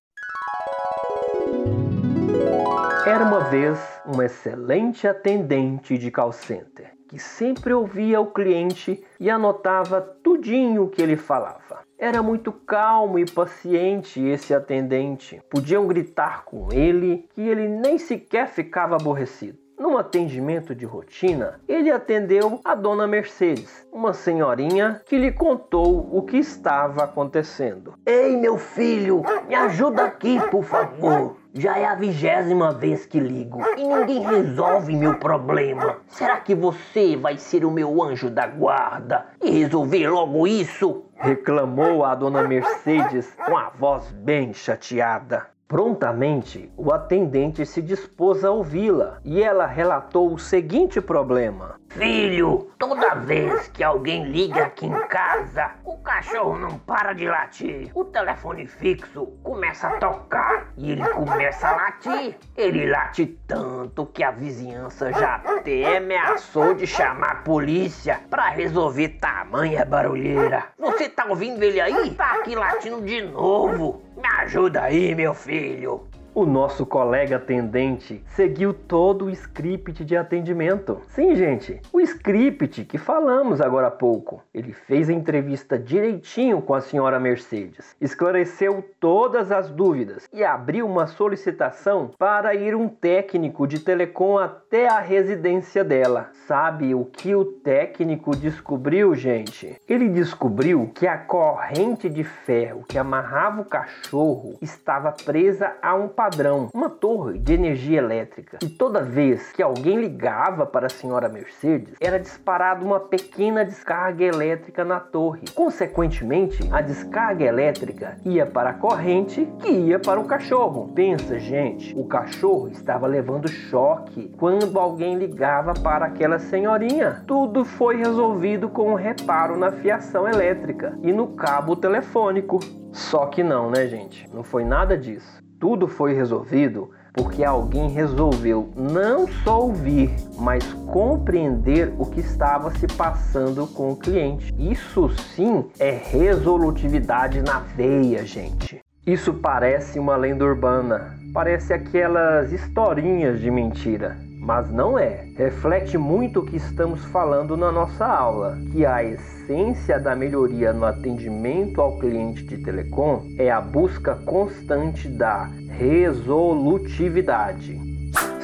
Era 3.07 3.25
uma 3.25 3.41
vez 3.41 3.79
um 4.07 4.23
excelente 4.23 5.07
atendente 5.09 5.99
de 5.99 6.11
call 6.11 6.33
center 6.33 6.93
que 7.13 7.19
sempre 7.19 7.75
ouvia 7.75 8.19
o 8.23 8.33
cliente 8.33 9.05
e 9.21 9.29
anotava 9.29 10.01
tudinho 10.01 10.89
que 10.89 11.03
ele 11.03 11.15
falava. 11.15 11.81
Era 11.99 12.23
muito 12.23 12.51
calmo 12.51 13.19
e 13.19 13.31
paciente 13.31 14.19
esse 14.19 14.55
atendente. 14.55 15.39
Podiam 15.51 15.87
gritar 15.87 16.47
com 16.47 16.73
ele 16.73 17.29
que 17.35 17.43
ele 17.43 17.69
nem 17.69 17.99
sequer 17.99 18.49
ficava 18.49 18.97
aborrecido. 18.97 19.62
Num 19.93 19.99
atendimento 19.99 20.75
de 20.75 20.87
rotina, 20.87 21.61
ele 21.69 21.91
atendeu 21.91 22.59
a 22.65 22.75
dona 22.75 23.07
Mercedes, 23.07 23.87
uma 23.93 24.15
senhorinha 24.15 25.03
que 25.05 25.19
lhe 25.19 25.31
contou 25.31 26.09
o 26.11 26.23
que 26.23 26.39
estava 26.39 27.05
acontecendo. 27.05 27.93
Ei, 28.07 28.35
meu 28.35 28.57
filho, 28.57 29.23
me 29.47 29.55
ajuda 29.55 30.05
aqui, 30.05 30.41
por 30.51 30.65
favor. 30.65 31.37
Já 31.53 31.77
é 31.77 31.85
a 31.85 31.95
vigésima 31.95 32.73
vez 32.73 33.05
que 33.05 33.21
ligo 33.21 33.61
e 33.77 33.85
ninguém 33.85 34.23
resolve 34.23 34.97
meu 34.97 35.19
problema. 35.19 35.99
Será 36.09 36.39
que 36.39 36.55
você 36.55 37.15
vai 37.15 37.37
ser 37.37 37.63
o 37.63 37.71
meu 37.71 38.03
anjo 38.03 38.31
da 38.31 38.47
guarda 38.47 39.27
e 39.43 39.51
resolver 39.51 40.09
logo 40.09 40.47
isso? 40.47 41.05
Reclamou 41.17 42.03
a 42.03 42.15
dona 42.15 42.49
Mercedes 42.49 43.31
com 43.45 43.59
a 43.59 43.69
voz 43.69 44.11
bem 44.13 44.55
chateada. 44.55 45.53
Prontamente, 45.73 46.71
o 46.76 46.93
atendente 46.93 47.64
se 47.64 47.81
dispôs 47.81 48.45
a 48.45 48.50
ouvi-la 48.50 49.19
e 49.25 49.43
ela 49.43 49.64
relatou 49.64 50.31
o 50.31 50.38
seguinte 50.38 51.00
problema: 51.00 51.81
Filho, 51.88 52.71
toda 52.79 53.14
vez 53.14 53.69
que 53.69 53.83
alguém 53.83 54.25
liga 54.25 54.64
aqui 54.64 54.85
em 54.85 55.09
casa, 55.09 55.71
o 55.83 55.97
cachorro 55.97 56.59
não 56.59 56.79
para 56.79 57.14
de 57.14 57.26
latir. 57.26 57.91
O 57.95 58.05
telefone 58.05 58.67
fixo 58.67 59.29
começa 59.43 59.88
a 59.88 59.99
tocar 59.99 60.67
e 60.76 60.93
ele 60.93 61.09
começa 61.09 61.69
a 61.69 61.76
latir. 61.76 62.37
Ele 62.55 62.91
late 62.91 63.26
tanto 63.47 64.05
que 64.05 64.23
a 64.23 64.31
vizinhança 64.31 65.11
já 65.11 65.37
até 65.37 65.97
ameaçou 65.97 66.75
de 66.75 66.87
chamar 66.87 67.31
a 67.31 67.37
polícia 67.37 68.21
para 68.29 68.50
resolver 68.50 69.09
tamanha 69.21 69.87
barulheira. 69.87 70.64
Você 70.79 71.09
tá 71.09 71.25
ouvindo 71.25 71.62
ele 71.62 71.81
aí? 71.81 72.11
Tá 72.11 72.41
aqui 72.41 72.55
latindo 72.55 73.00
de 73.00 73.23
novo. 73.23 74.02
Me 74.16 74.28
ajuda 74.40 74.83
aí, 74.83 75.14
meu 75.14 75.35
filho. 75.35 76.12
O 76.35 76.47
nosso 76.47 76.87
colega 76.87 77.37
atendente 77.37 78.25
seguiu 78.29 78.73
todo 78.73 79.27
o 79.27 79.31
script 79.31 80.03
de 80.03 80.17
atendimento. 80.17 81.03
Sim, 81.09 81.35
gente, 81.35 81.79
o 81.93 82.01
script 82.01 82.87
que 82.87 82.97
falamos 82.97 83.61
agora 83.61 83.89
há 83.89 83.91
pouco. 83.91 84.43
Ele 84.55 84.73
fez 84.73 85.11
a 85.11 85.12
entrevista 85.12 85.79
direitinho 85.79 86.62
com 86.62 86.73
a 86.73 86.81
senhora 86.81 87.21
Mercedes, 87.21 87.95
esclareceu 88.01 88.83
todas 88.99 89.53
as 89.53 89.69
dúvidas 89.69 90.27
e 90.33 90.43
abriu 90.43 90.87
uma 90.87 91.07
solicitação 91.07 92.12
para 92.19 92.55
ir 92.55 92.75
um 92.75 92.89
técnico 92.89 93.67
de 93.67 93.81
telecom 93.81 94.39
até 94.39 94.89
a 94.89 95.01
residência 95.01 95.85
dela. 95.85 96.31
Sabe 96.47 96.95
o 96.95 97.05
que 97.05 97.35
o 97.35 97.45
técnico 97.45 98.35
descobriu, 98.35 99.15
gente? 99.15 99.79
Ele 99.87 100.09
descobriu 100.09 100.91
que 100.95 101.07
a 101.07 101.19
corrente 101.19 102.09
de 102.09 102.25
ferro 102.25 102.87
que 102.89 102.97
amarrava 102.97 103.61
o 103.61 103.67
cachorro 103.67 104.57
estava 104.62 105.12
presa 105.12 105.77
a 105.83 105.95
um 105.95 106.09
padrão, 106.23 106.69
uma 106.73 106.88
torre 106.88 107.37
de 107.37 107.52
energia 107.52 107.99
elétrica. 107.99 108.59
E 108.62 108.69
toda 108.69 109.02
vez 109.02 109.50
que 109.50 109.61
alguém 109.61 109.99
ligava 109.99 110.64
para 110.64 110.87
a 110.87 110.88
senhora 110.88 111.29
Mercedes, 111.29 111.97
era 112.00 112.21
disparada 112.21 112.85
uma 112.85 113.00
pequena 113.00 113.64
descarga 113.64 114.23
elétrica 114.25 114.85
na 114.85 115.00
torre. 115.00 115.43
Consequentemente, 115.52 116.62
a 116.71 116.81
descarga 116.81 117.45
elétrica 117.45 118.19
ia 118.25 118.47
para 118.47 118.71
a 118.71 118.75
corrente 118.75 119.49
que 119.59 119.69
ia 119.69 119.99
para 119.99 120.21
o 120.21 120.25
cachorro. 120.25 120.93
Pensa, 120.95 121.41
gente, 121.41 121.93
o 121.99 122.05
cachorro 122.05 122.69
estava 122.69 123.09
levando 123.09 123.49
choque 123.49 124.31
quando 124.38 124.79
alguém 124.79 125.17
ligava 125.17 125.75
para 125.75 126.07
aquela 126.07 126.38
senhorinha. 126.38 127.25
Tudo 127.27 127.64
foi 127.64 127.97
resolvido 127.97 128.68
com 128.68 128.92
um 128.92 128.94
reparo 128.94 129.59
na 129.59 129.73
fiação 129.73 130.29
elétrica 130.29 130.97
e 131.03 131.12
no 131.12 131.35
cabo 131.35 131.75
telefônico. 131.75 132.61
Só 132.92 133.27
que 133.27 133.42
não, 133.42 133.70
né, 133.70 133.88
gente? 133.88 134.29
Não 134.33 134.44
foi 134.44 134.64
nada 134.64 134.97
disso. 134.97 135.41
Tudo 135.62 135.87
foi 135.87 136.12
resolvido 136.12 136.90
porque 137.14 137.44
alguém 137.44 137.88
resolveu 137.88 138.70
não 138.75 139.29
só 139.29 139.61
ouvir, 139.61 140.11
mas 140.37 140.64
compreender 140.90 141.94
o 142.01 142.05
que 142.05 142.18
estava 142.18 142.72
se 142.72 142.88
passando 142.88 143.68
com 143.68 143.92
o 143.92 143.96
cliente. 143.96 144.53
Isso 144.59 145.09
sim 145.11 145.64
é 145.79 145.90
resolutividade 145.90 147.40
na 147.42 147.61
veia, 147.61 148.27
gente. 148.27 148.81
Isso 149.07 149.35
parece 149.35 150.01
uma 150.01 150.16
lenda 150.16 150.44
urbana, 150.44 151.16
parece 151.33 151.72
aquelas 151.72 152.51
historinhas 152.51 153.40
de 153.40 153.48
mentira, 153.48 154.16
mas 154.42 154.70
não 154.70 154.98
é. 154.98 155.24
Reflete 155.37 155.96
muito 155.96 156.40
o 156.40 156.44
que 156.44 156.57
estamos 156.57 157.05
falando 157.07 157.57
na 157.57 157.70
nossa 157.70 158.05
aula, 158.05 158.59
que 158.72 158.85
a 158.85 159.05
essência 159.05 160.00
da 160.00 160.16
melhoria 160.16 160.72
no 160.72 160.85
atendimento 160.85 161.81
ao 161.81 161.96
cliente 161.98 162.42
de 162.42 162.59
telecom 162.59 163.22
é 163.38 163.48
a 163.50 163.61
busca 163.61 164.16
constante 164.26 165.09
da 165.09 165.48
resolutividade. 165.70 167.81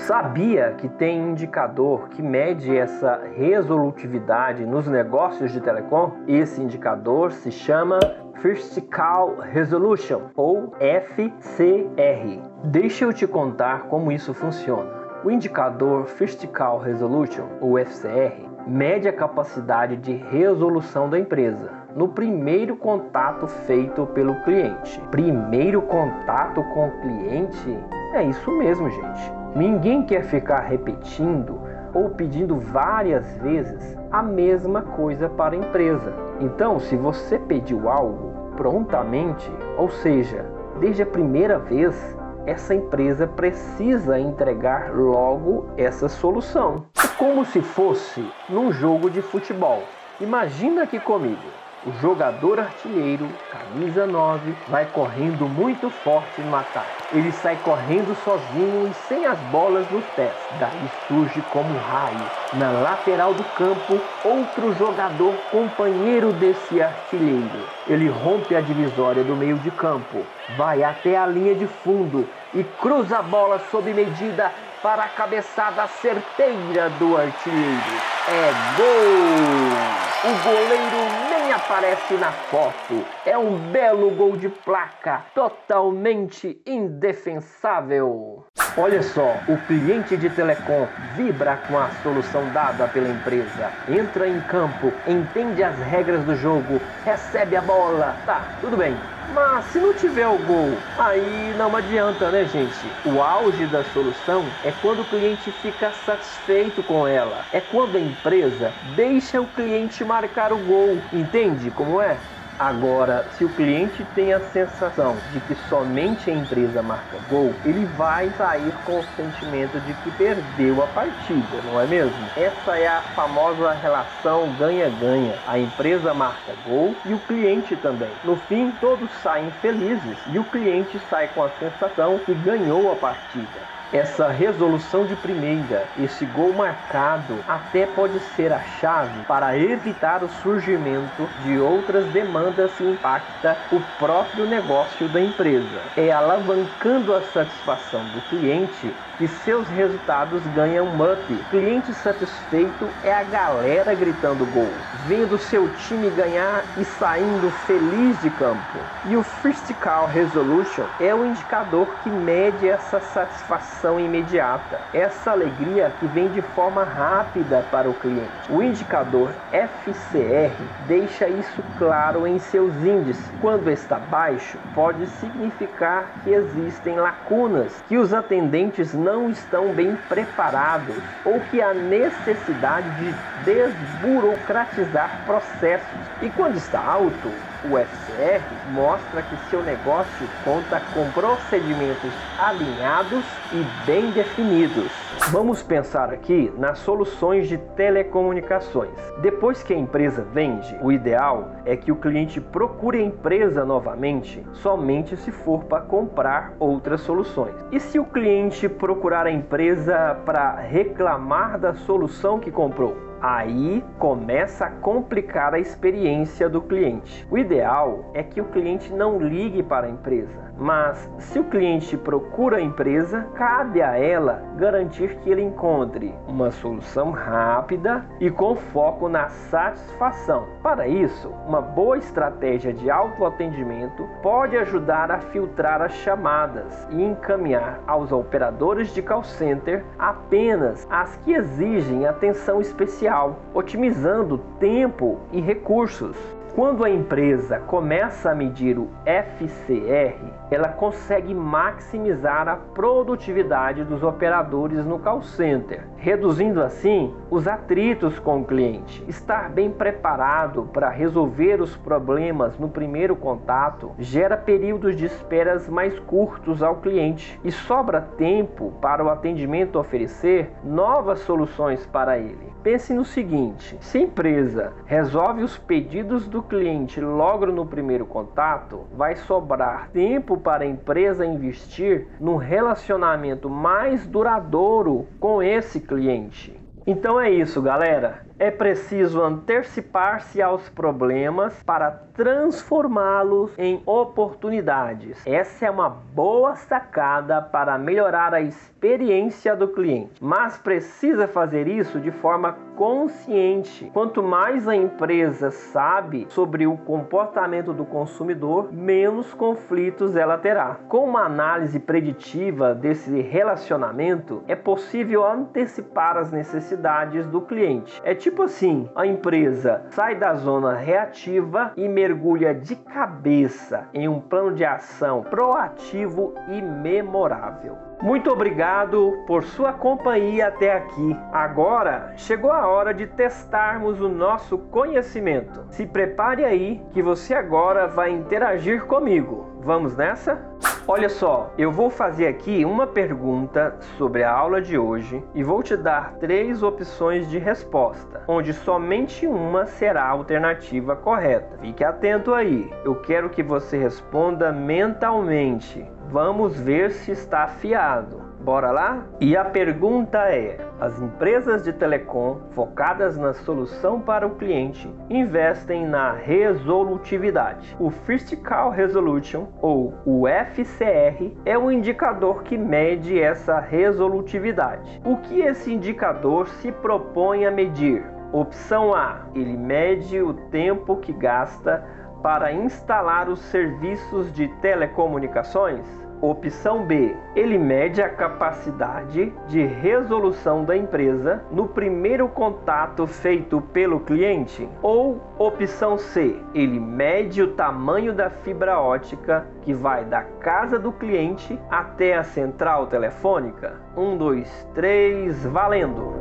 Sabia 0.07 0.75
que 0.79 0.89
tem 0.89 1.19
indicador 1.19 2.09
que 2.11 2.23
mede 2.23 2.75
essa 2.75 3.21
resolutividade 3.37 4.65
nos 4.65 4.87
negócios 4.87 5.53
de 5.53 5.61
telecom? 5.61 6.13
Esse 6.27 6.63
indicador 6.63 7.33
se 7.33 7.51
chama 7.51 7.99
First 8.41 8.81
Call 8.89 9.37
Resolution 9.41 10.31
ou 10.35 10.73
FCR. 10.79 12.41
Deixa 12.65 13.05
eu 13.05 13.13
te 13.13 13.27
contar 13.27 13.89
como 13.89 14.11
isso 14.11 14.33
funciona. 14.33 14.98
O 15.25 15.33
indicador 15.33 16.05
First 16.07 16.47
Call 16.47 16.79
Resolution, 16.79 17.45
ou 17.61 17.77
FCR, 17.77 18.49
mede 18.69 19.09
a 19.09 19.13
capacidade 19.13 19.97
de 19.97 20.13
resolução 20.13 21.11
da 21.11 21.19
empresa 21.19 21.73
no 21.97 22.09
primeiro 22.09 22.77
contato 22.77 23.49
feito 23.49 24.07
pelo 24.07 24.37
cliente. 24.43 25.01
Primeiro 25.11 25.83
contato 25.83 26.63
com 26.73 26.87
o 26.87 27.01
cliente? 27.01 27.79
É 28.15 28.23
isso 28.23 28.49
mesmo, 28.53 28.89
gente. 28.89 29.33
Ninguém 29.57 30.07
quer 30.07 30.23
ficar 30.23 30.61
repetindo 30.61 31.59
ou 31.93 32.11
pedindo 32.11 32.57
várias 32.57 33.27
vezes 33.39 33.99
a 34.13 34.23
mesma 34.23 34.83
coisa 34.83 35.29
para 35.29 35.57
a 35.57 35.59
empresa. 35.59 36.13
Então, 36.41 36.79
se 36.79 36.95
você 36.95 37.41
pediu 37.41 37.89
algo 37.89 38.53
prontamente, 38.57 39.51
ou 39.77 39.89
seja, 39.89 40.47
desde 40.79 41.03
a 41.03 41.07
primeira 41.07 41.59
vez, 41.59 42.17
essa 42.49 42.75
empresa 42.75 43.27
precisa 43.27 44.19
entregar 44.19 44.95
logo 44.95 45.69
essa 45.77 46.09
solução. 46.09 46.87
É 46.97 47.07
como 47.19 47.45
se 47.45 47.61
fosse 47.61 48.27
num 48.49 48.73
jogo 48.73 49.11
de 49.11 49.21
futebol. 49.21 49.83
Imagina 50.19 50.85
aqui 50.85 50.99
comigo. 50.99 51.68
O 51.87 51.93
jogador 52.01 52.59
artilheiro, 52.59 53.29
camisa 53.53 54.05
9, 54.05 54.53
vai 54.67 54.85
correndo 54.87 55.49
muito 55.49 55.89
forte 55.89 56.41
no 56.41 56.57
ataque. 56.57 56.89
Ele 57.13 57.31
sai 57.31 57.57
correndo 57.63 58.17
sozinho 58.25 58.91
e 58.91 58.95
sem 59.07 59.25
as 59.25 59.39
bolas 59.53 59.89
nos 59.89 60.05
pés. 60.17 60.33
Daí 60.59 60.91
surge 61.07 61.41
como 61.53 61.73
um 61.73 61.79
raio. 61.79 62.31
Na 62.55 62.73
lateral 62.73 63.33
do 63.33 63.45
campo, 63.45 64.01
outro 64.25 64.75
jogador 64.75 65.33
companheiro 65.53 66.33
desse 66.33 66.83
artilheiro. 66.83 67.69
Ele 67.87 68.09
rompe 68.09 68.57
a 68.57 68.61
divisória 68.61 69.23
do 69.23 69.37
meio 69.37 69.57
de 69.59 69.71
campo, 69.71 70.27
vai 70.57 70.83
até 70.83 71.17
a 71.17 71.27
linha 71.27 71.55
de 71.55 71.69
fundo 71.69 72.29
e 72.53 72.65
cruza 72.65 73.19
a 73.19 73.23
bola 73.23 73.61
sob 73.71 73.95
medida 73.95 74.53
para 74.83 75.05
a 75.05 75.09
cabeçada 75.09 75.87
certeira 75.87 76.91
do 76.99 77.17
artilheiro. 77.17 78.03
É 78.29 78.53
gol! 78.77 80.09
O 80.25 80.35
goleiro 80.43 81.38
nem 81.49 81.55
aparece 81.55 82.15
na 82.15 82.31
foto. 82.31 83.07
É 83.25 83.39
um 83.39 83.57
belo 83.73 84.11
gol 84.11 84.37
de 84.37 84.51
placa, 84.51 85.25
totalmente 85.35 86.61
indefensável. 86.67 88.45
Olha 88.77 89.03
só, 89.03 89.41
o 89.49 89.57
cliente 89.67 90.17
de 90.17 90.31
telecom 90.31 90.87
vibra 91.17 91.57
com 91.69 91.77
a 91.79 91.89
solução 92.03 92.49
dada 92.53 92.87
pela 92.87 93.09
empresa. 93.09 93.73
Entra 93.89 94.29
em 94.29 94.41
campo, 94.41 94.93
entende 95.07 95.63
as 95.65 95.77
regras 95.79 96.23
do 96.25 96.37
jogo, 96.37 96.81
recebe 97.05 97.57
a 97.57 97.61
bola. 97.61 98.17
Tá, 98.25 98.43
tudo 98.61 98.77
bem. 98.77 98.97
Mas 99.35 99.65
se 99.67 99.79
não 99.79 99.93
tiver 99.93 100.27
o 100.27 100.39
gol, 100.39 100.71
aí 100.99 101.55
não 101.59 101.75
adianta, 101.77 102.31
né, 102.31 102.45
gente? 102.45 102.91
O 103.05 103.21
auge 103.23 103.67
da 103.67 103.85
solução 103.85 104.45
é 104.65 104.73
quando 104.81 105.01
o 105.01 105.05
cliente 105.05 105.51
fica 105.51 105.91
satisfeito 105.91 106.83
com 106.83 107.07
ela. 107.07 107.45
É 107.53 107.61
quando 107.61 107.97
a 107.97 108.01
empresa 108.01 108.73
deixa 108.97 109.41
o 109.41 109.47
cliente 109.47 110.05
marcar 110.05 110.53
o 110.53 110.59
gol. 110.59 110.97
Entende 111.13 111.71
como 111.71 112.01
é? 112.01 112.17
Agora, 112.59 113.25
se 113.31 113.45
o 113.45 113.49
cliente 113.51 114.05
tem 114.17 114.33
a 114.33 114.41
sensação 114.41 115.17
de 115.31 115.39
que 115.39 115.55
somente 115.55 116.29
a 116.29 116.35
empresa 116.35 116.83
marca 116.83 117.17
gol, 117.31 117.55
ele 117.65 117.87
vai 117.87 118.31
sair 118.31 118.73
com 118.85 118.99
o 118.99 119.05
sentimento 119.15 119.79
de 119.79 119.95
que 119.95 120.11
perdeu 120.11 120.83
a 120.83 120.89
partida, 120.89 121.63
não 121.63 121.81
é 121.81 121.87
mesmo? 121.87 122.27
Essa 122.35 122.77
é 122.77 122.89
a 122.89 123.01
famosa 123.15 123.73
relação 123.75 124.49
ganha-ganha. 124.59 125.37
A 125.47 125.57
empresa 125.57 126.13
marca 126.13 126.53
gol 126.65 126.97
e 127.05 127.15
o 127.15 127.21
cliente 127.21 127.77
também. 127.77 128.11
No 128.25 128.35
fim, 128.35 128.73
todos 128.73 129.13
saem 129.23 129.53
felizes 129.53 130.19
e 130.27 130.37
o 130.37 130.45
cliente 130.45 130.99
sai 131.09 131.29
com 131.29 131.45
a 131.45 131.51
sensação 131.51 132.19
que 132.19 132.35
ganhou 132.35 132.91
a 132.91 132.97
partida 132.97 133.78
essa 133.93 134.29
resolução 134.29 135.07
de 135.07 135.17
primeira, 135.17 135.87
esse 135.99 136.27
gol 136.27 136.53
marcado, 136.53 137.39
até 137.49 137.87
pode 137.87 138.19
ser 138.37 138.53
a 138.53 138.61
chave 138.81 139.23
para 139.27 139.57
evitar 139.57 140.23
o 140.23 140.29
surgimento 140.29 141.29
de 141.43 141.59
outras 141.59 142.05
demandas 142.07 142.73
que 142.73 142.85
impacta 142.85 143.57
o 143.73 143.81
próprio 143.99 144.47
negócio 144.47 145.09
da 145.09 145.21
empresa. 145.21 145.81
É 145.97 146.11
alavancando 146.11 147.15
a 147.15 147.23
satisfação 147.23 148.05
do 148.05 148.21
cliente 148.29 148.95
que 149.17 149.27
seus 149.27 149.67
resultados 149.69 150.43
ganham 150.55 150.87
up. 150.87 151.45
Cliente 151.51 151.93
satisfeito 151.93 152.89
é 153.03 153.13
a 153.13 153.25
galera 153.25 153.95
gritando 153.95 154.47
gol, 154.53 154.71
vendo 155.07 155.39
seu 155.39 155.69
time 155.75 156.09
ganhar 156.11 156.63
e 156.77 156.85
saindo 156.85 157.51
feliz 157.67 158.21
de 158.21 158.31
campo. 158.31 158.79
E 159.07 159.17
o 159.17 159.23
First 159.23 159.73
Call 159.83 160.07
Resolution 160.07 160.85
é 161.01 161.13
o 161.13 161.27
indicador 161.27 161.89
que 162.05 162.11
mede 162.11 162.69
essa 162.69 163.01
satisfação 163.01 163.78
imediata, 164.01 164.81
essa 164.93 165.31
alegria 165.31 165.93
que 166.01 166.07
vem 166.07 166.29
de 166.29 166.41
forma 166.41 166.85
rápida 166.85 167.65
para 167.71 167.89
o 167.89 167.95
cliente. 167.95 168.29
O 168.49 168.63
indicador 168.63 169.31
FCR 169.53 170.53
deixa 170.87 171.29
isso 171.29 171.63
claro 171.77 172.27
em 172.27 172.39
seus 172.39 172.75
índices. 172.77 173.31
Quando 173.41 173.71
está 173.71 173.99
baixo, 173.99 174.59
pode 174.75 175.07
significar 175.07 176.07
que 176.25 176.31
existem 176.31 176.97
lacunas 176.97 177.85
que 177.89 177.99
os 177.99 178.13
atendentes 178.13 178.95
não 178.95 179.19
não 179.19 179.31
estão 179.31 179.73
bem 179.73 179.97
preparados 180.09 180.97
ou 181.25 181.41
que 181.51 181.61
há 181.61 181.75
necessidade 181.75 182.89
de 182.91 183.15
desburocratizar 183.45 185.11
processos. 185.27 185.99
E 186.23 186.31
quando 186.31 186.57
está 186.57 186.81
alto, 186.81 187.29
o 187.65 187.77
FCR 187.77 188.45
mostra 188.71 189.23
que 189.23 189.37
seu 189.51 189.63
negócio 189.63 190.29
conta 190.45 190.81
com 190.95 191.11
procedimentos 191.11 192.13
alinhados 192.39 193.25
e 193.53 193.65
bem 193.85 194.11
definidos. 194.11 194.91
Vamos 195.31 195.63
pensar 195.63 196.11
aqui 196.11 196.53
nas 196.57 196.79
soluções 196.79 197.49
de 197.49 197.59
telecomunicações. 197.59 198.91
Depois 199.21 199.63
que 199.63 199.75
a 199.75 199.77
empresa 199.77 200.23
vende, 200.33 200.77
o 200.83 200.91
ideal 200.91 201.53
é 201.65 201.77
que 201.77 201.93
o 201.93 201.97
cliente 201.97 202.41
procure 202.41 202.99
a 202.99 203.03
empresa 203.03 203.65
novamente 203.65 204.45
somente 204.55 205.17
se 205.17 205.31
for 205.31 205.65
para 205.65 205.83
comprar 205.83 206.55
outras 206.59 207.01
soluções. 207.03 207.55
E 207.71 207.81
se 207.81 207.99
o 207.99 208.05
cliente 208.05 208.69
procurar 208.69 209.27
a 209.27 209.31
empresa 209.31 210.17
para 210.25 210.57
reclamar 210.57 211.59
da 211.59 211.75
solução 211.75 212.39
que 212.39 212.51
comprou? 212.51 213.09
Aí 213.21 213.85
começa 213.99 214.67
a 214.67 214.71
complicar 214.71 215.53
a 215.53 215.59
experiência 215.59 216.49
do 216.49 216.63
cliente. 216.63 217.27
O 217.29 217.37
ideal 217.37 218.13
é 218.15 218.23
que 218.23 218.41
o 218.41 218.45
cliente 218.45 218.93
não 218.93 219.19
ligue 219.19 219.61
para 219.61 219.89
a 219.89 219.91
empresa, 219.91 220.48
mas 220.59 221.09
se 221.19 221.39
o 221.39 221.45
cliente 221.45 221.97
procura 221.97 222.57
a 222.57 222.61
empresa, 222.61 223.27
cabe 223.35 223.81
a 223.81 223.97
ela 223.97 224.43
garantir 224.57 225.17
que 225.19 225.31
ele 225.31 225.43
encontre 225.43 226.15
uma 226.27 226.51
solução 226.51 227.11
rápida 227.11 228.05
e 228.21 228.31
com 228.31 228.57
foco 228.57 229.09
na 229.09 229.29
satisfação. 229.29 230.47
Para 230.63 230.89
isso, 230.89 231.29
uma 231.47 231.61
boa 231.61 231.97
estratégia 231.97 232.73
de 232.73 232.91
autoatendimento 232.91 234.09
pode 234.23 234.57
ajudar 234.57 235.11
a 235.11 235.19
filtrar 235.19 235.81
as 235.81 235.93
chamadas 235.93 236.87
e 236.91 237.03
encaminhar 237.03 237.81
aos 237.87 238.11
operadores 238.11 238.93
de 238.93 239.03
call 239.03 239.23
center 239.23 239.85
apenas 239.99 240.87
as 240.91 241.17
que 241.19 241.33
exigem 241.33 242.07
atenção 242.07 242.61
especial, 242.61 243.39
otimizando 243.55 244.39
tempo 244.59 245.19
e 245.33 245.41
recursos. 245.41 246.38
Quando 246.59 246.83
a 246.83 246.91
empresa 246.91 247.61
começa 247.61 248.33
a 248.33 248.35
medir 248.35 248.81
o 248.81 248.91
FCR, 249.07 250.19
ela 250.51 250.67
consegue 250.67 251.33
maximizar 251.33 252.49
a 252.49 252.57
produtividade 252.57 253.85
dos 253.85 254.03
operadores 254.03 254.85
no 254.85 254.99
call 254.99 255.23
center, 255.23 255.87
reduzindo 255.99 256.63
assim 256.63 257.13
os 257.31 257.47
atritos 257.47 258.19
com 258.19 258.41
o 258.41 258.45
cliente. 258.45 259.05
Estar 259.09 259.51
bem 259.51 259.71
preparado 259.71 260.69
para 260.73 260.89
resolver 260.89 261.61
os 261.61 261.77
problemas 261.77 262.59
no 262.59 262.69
primeiro 262.69 263.17
contato 263.17 263.93
gera 263.99 264.37
períodos 264.37 264.97
de 264.97 265.05
esperas 265.05 265.69
mais 265.69 265.99
curtos 266.01 266.63
ao 266.63 266.77
cliente 266.77 267.39
e 267.45 267.51
sobra 267.51 268.01
tempo 268.01 268.73
para 268.81 269.05
o 269.05 269.11
atendimento 269.11 269.79
oferecer 269.79 270.51
novas 270.63 271.21
soluções 271.21 271.85
para 271.87 272.19
ele. 272.19 272.53
Pense 272.63 272.93
no 272.93 273.05
seguinte: 273.05 273.77
se 273.81 273.99
a 273.99 274.03
empresa 274.03 274.73
resolve 274.85 275.43
os 275.43 275.59
pedidos 275.59 276.29
do 276.29 276.43
cliente 276.43 277.01
logo 277.01 277.47
no 277.47 277.67
primeiro 277.67 278.07
contato, 278.07 278.87
vai 278.95 279.17
sobrar 279.17 279.91
tempo 279.91 280.37
para 280.37 280.65
a 280.65 280.67
empresa 280.67 281.25
investir 281.25 282.09
num 282.21 282.37
relacionamento 282.37 283.49
mais 283.49 284.07
duradouro 284.07 285.07
com 285.21 285.43
esse 285.43 285.81
cliente. 285.89 286.55
Então 286.87 287.21
é 287.21 287.31
isso, 287.31 287.61
galera. 287.61 288.23
É 288.39 288.51
preciso 288.51 289.23
antecipar-se 289.23 290.41
aos 290.41 290.69
problemas 290.71 291.63
para 291.63 291.91
transformá-los 291.91 293.51
em 293.59 293.83
oportunidades. 293.85 295.23
Essa 295.27 295.67
é 295.67 295.71
uma 295.71 295.91
boa 295.91 296.57
sacada 296.57 297.43
para 297.43 297.77
melhorar 297.77 298.33
a 298.33 298.41
experiência 298.41 299.55
do 299.55 299.69
cliente, 299.69 300.13
mas 300.19 300.57
precisa 300.57 301.29
fazer 301.29 301.69
isso 301.69 302.01
de 302.01 302.11
forma 302.11 302.57
consciente. 302.79 303.91
Quanto 303.93 304.23
mais 304.23 304.69
a 304.69 304.77
empresa 304.77 305.51
sabe 305.51 306.29
sobre 306.29 306.65
o 306.65 306.77
comportamento 306.77 307.73
do 307.73 307.85
consumidor, 307.85 308.73
menos 308.73 309.35
conflitos 309.35 310.15
ela 310.15 310.39
terá. 310.39 310.77
Com 310.89 311.09
uma 311.09 311.25
análise 311.25 311.81
preditiva 311.81 312.77
desse 312.77 313.21
relacionamento, 313.21 314.45
é 314.47 314.55
possível 314.55 315.27
antecipar 315.27 316.17
as 316.17 316.31
necessidades 316.31 317.27
do 317.27 317.41
cliente. 317.41 318.01
É 318.05 318.15
tipo 318.15 318.45
assim, 318.45 318.89
a 318.95 319.05
empresa 319.05 319.83
sai 319.91 320.15
da 320.15 320.37
zona 320.37 320.77
reativa 320.77 321.73
e 321.77 321.89
mergulha 321.89 322.55
de 322.55 322.77
cabeça 322.77 323.89
em 323.93 324.07
um 324.07 324.21
plano 324.21 324.55
de 324.55 324.65
ação 324.65 325.25
proativo 325.25 326.33
e 326.49 326.63
memorável. 326.63 327.88
Muito 328.01 328.31
obrigado 328.31 329.25
por 329.27 329.43
sua 329.43 329.73
companhia 329.73 330.47
até 330.47 330.73
aqui. 330.73 331.17
Agora 331.33 332.13
chegou 332.17 332.53
a 332.53 332.69
hora 332.69 332.95
de 332.95 333.09
testarmos 333.09 334.01
o 334.01 334.09
nosso 334.09 334.57
conhecimento. 334.57 335.67
Se 335.71 335.85
prepare 335.85 336.45
aí 336.45 336.81
que 336.93 337.03
você 337.03 337.35
agora 337.35 337.89
vai 337.89 338.11
interagir 338.11 338.85
comigo. 338.85 339.47
Vamos 339.63 339.97
nessa? 339.97 340.41
Olha 340.87 341.09
só, 341.09 341.53
eu 341.59 341.73
vou 341.73 341.91
fazer 341.91 342.29
aqui 342.29 342.65
uma 342.65 342.87
pergunta 342.87 343.77
sobre 343.99 344.23
a 344.23 344.33
aula 344.33 344.63
de 344.63 344.79
hoje 344.79 345.23
e 345.35 345.43
vou 345.43 345.63
te 345.63 345.77
dar 345.77 346.15
três 346.15 346.63
opções 346.63 347.29
de 347.29 347.37
resposta, 347.39 348.23
onde 348.27 348.55
somente 348.55 349.27
uma 349.27 349.67
será 349.67 350.05
a 350.05 350.11
alternativa 350.11 350.97
correta. 350.97 351.59
Fique 351.59 351.85
atento 351.85 352.33
aí, 352.33 352.73
eu 352.85 352.95
quero 352.95 353.29
que 353.29 353.43
você 353.43 353.77
responda 353.77 354.51
mentalmente. 354.51 355.85
Vamos 356.11 356.59
ver 356.59 356.91
se 356.91 357.11
está 357.11 357.45
afiado. 357.45 358.23
Bora 358.41 358.71
lá? 358.71 359.05
E 359.21 359.37
a 359.37 359.45
pergunta 359.45 360.19
é: 360.31 360.57
as 360.81 360.99
empresas 361.03 361.65
de 361.65 361.71
telecom 361.71 362.39
focadas 362.53 363.19
na 363.19 363.35
solução 363.35 364.01
para 364.01 364.27
o 364.27 364.37
cliente 364.37 364.91
investem 365.11 365.87
na 365.87 366.13
resolutividade. 366.13 367.77
O 367.79 367.91
First 367.91 368.35
Call 368.37 368.71
Resolution, 368.71 369.49
ou 369.61 369.93
o 370.07 370.27
FCR, 370.27 371.37
é 371.45 371.59
um 371.59 371.71
indicador 371.71 372.43
que 372.43 372.57
mede 372.57 373.21
essa 373.21 373.61
resolutividade. 373.61 375.03
O 375.05 375.19
que 375.19 375.41
esse 375.41 375.75
indicador 375.75 376.49
se 376.49 376.73
propõe 376.73 377.45
a 377.45 377.51
medir? 377.51 378.03
Opção 378.33 378.95
A: 378.95 379.27
ele 379.35 379.59
mede 379.59 380.23
o 380.23 380.33
tempo 380.33 380.97
que 380.97 381.13
gasta 381.13 381.85
para 382.23 382.53
instalar 382.53 383.29
os 383.29 383.41
serviços 383.41 384.33
de 384.33 384.49
telecomunicações? 384.61 385.87
Opção 386.21 386.85
B, 386.85 387.17
ele 387.37 387.57
mede 387.57 388.03
a 388.03 388.09
capacidade 388.09 389.33
de 389.47 389.65
resolução 389.65 390.65
da 390.65 390.77
empresa 390.77 391.45
no 391.49 391.69
primeiro 391.69 392.29
contato 392.29 393.07
feito 393.07 393.61
pelo 393.61 394.01
cliente. 394.01 394.69
Ou 394.83 395.21
opção 395.39 395.97
C, 395.97 396.37
ele 396.53 396.81
mede 396.81 397.41
o 397.41 397.53
tamanho 397.53 398.13
da 398.13 398.31
fibra 398.31 398.81
ótica 398.81 399.47
que 399.63 399.73
vai 399.73 400.05
da 400.05 400.23
casa 400.23 400.77
do 400.77 400.91
cliente 400.91 401.57
até 401.71 402.17
a 402.17 402.25
central 402.25 402.89
telefônica. 402.89 403.77
Um, 403.97 404.17
dois, 404.17 404.69
três, 404.75 405.47
valendo! 405.47 406.18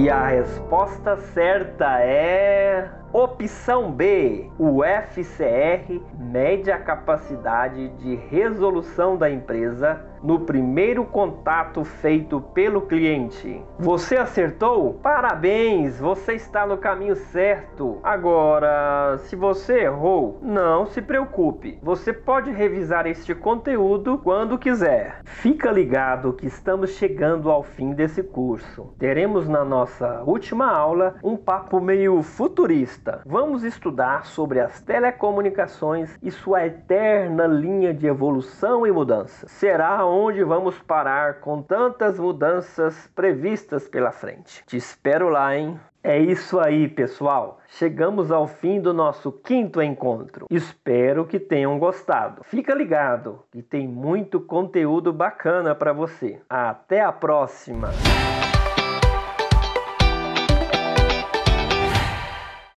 E 0.00 0.08
a 0.08 0.28
resposta 0.28 1.16
certa 1.16 2.00
é 2.00 2.88
opção 3.12 3.90
B. 3.90 4.48
O 4.56 4.84
FCR 4.84 6.00
mede 6.16 6.70
a 6.70 6.78
capacidade 6.78 7.88
de 7.96 8.14
resolução 8.14 9.16
da 9.16 9.28
empresa 9.28 10.00
no 10.22 10.40
primeiro 10.40 11.04
contato 11.04 11.84
feito 11.84 12.40
pelo 12.40 12.82
cliente. 12.82 13.62
Você 13.78 14.16
acertou? 14.16 14.94
Parabéns, 14.94 15.98
você 15.98 16.34
está 16.34 16.66
no 16.66 16.78
caminho 16.78 17.16
certo. 17.16 17.98
Agora, 18.02 19.18
se 19.18 19.36
você 19.36 19.80
errou, 19.80 20.38
não 20.42 20.86
se 20.86 21.00
preocupe. 21.00 21.78
Você 21.82 22.12
pode 22.12 22.50
revisar 22.50 23.06
este 23.06 23.34
conteúdo 23.34 24.18
quando 24.18 24.58
quiser. 24.58 25.20
Fica 25.24 25.70
ligado 25.70 26.32
que 26.32 26.46
estamos 26.46 26.90
chegando 26.90 27.50
ao 27.50 27.62
fim 27.62 27.92
desse 27.92 28.22
curso. 28.22 28.92
Teremos 28.98 29.48
na 29.48 29.64
nossa 29.64 30.22
última 30.24 30.70
aula 30.70 31.16
um 31.22 31.36
papo 31.36 31.80
meio 31.80 32.22
futurista. 32.22 33.22
Vamos 33.24 33.62
estudar 33.62 34.26
sobre 34.26 34.60
as 34.60 34.80
telecomunicações 34.80 36.18
e 36.22 36.30
sua 36.30 36.66
eterna 36.66 37.46
linha 37.46 37.92
de 37.94 38.06
evolução 38.06 38.86
e 38.86 38.92
mudança. 38.92 39.46
Será 39.48 40.06
onde 40.08 40.42
vamos 40.42 40.78
parar 40.80 41.40
com 41.40 41.62
tantas 41.62 42.18
mudanças 42.18 43.08
previstas 43.14 43.88
pela 43.88 44.10
frente. 44.10 44.64
Te 44.66 44.76
espero 44.76 45.28
lá, 45.28 45.56
hein? 45.56 45.78
É 46.02 46.18
isso 46.18 46.58
aí, 46.58 46.88
pessoal. 46.88 47.58
Chegamos 47.68 48.30
ao 48.30 48.46
fim 48.46 48.80
do 48.80 48.94
nosso 48.94 49.30
quinto 49.32 49.82
encontro. 49.82 50.46
Espero 50.50 51.26
que 51.26 51.38
tenham 51.38 51.78
gostado. 51.78 52.42
Fica 52.44 52.74
ligado 52.74 53.42
que 53.50 53.62
tem 53.62 53.86
muito 53.86 54.40
conteúdo 54.40 55.12
bacana 55.12 55.74
para 55.74 55.92
você. 55.92 56.40
Até 56.48 57.02
a 57.02 57.12
próxima. 57.12 57.90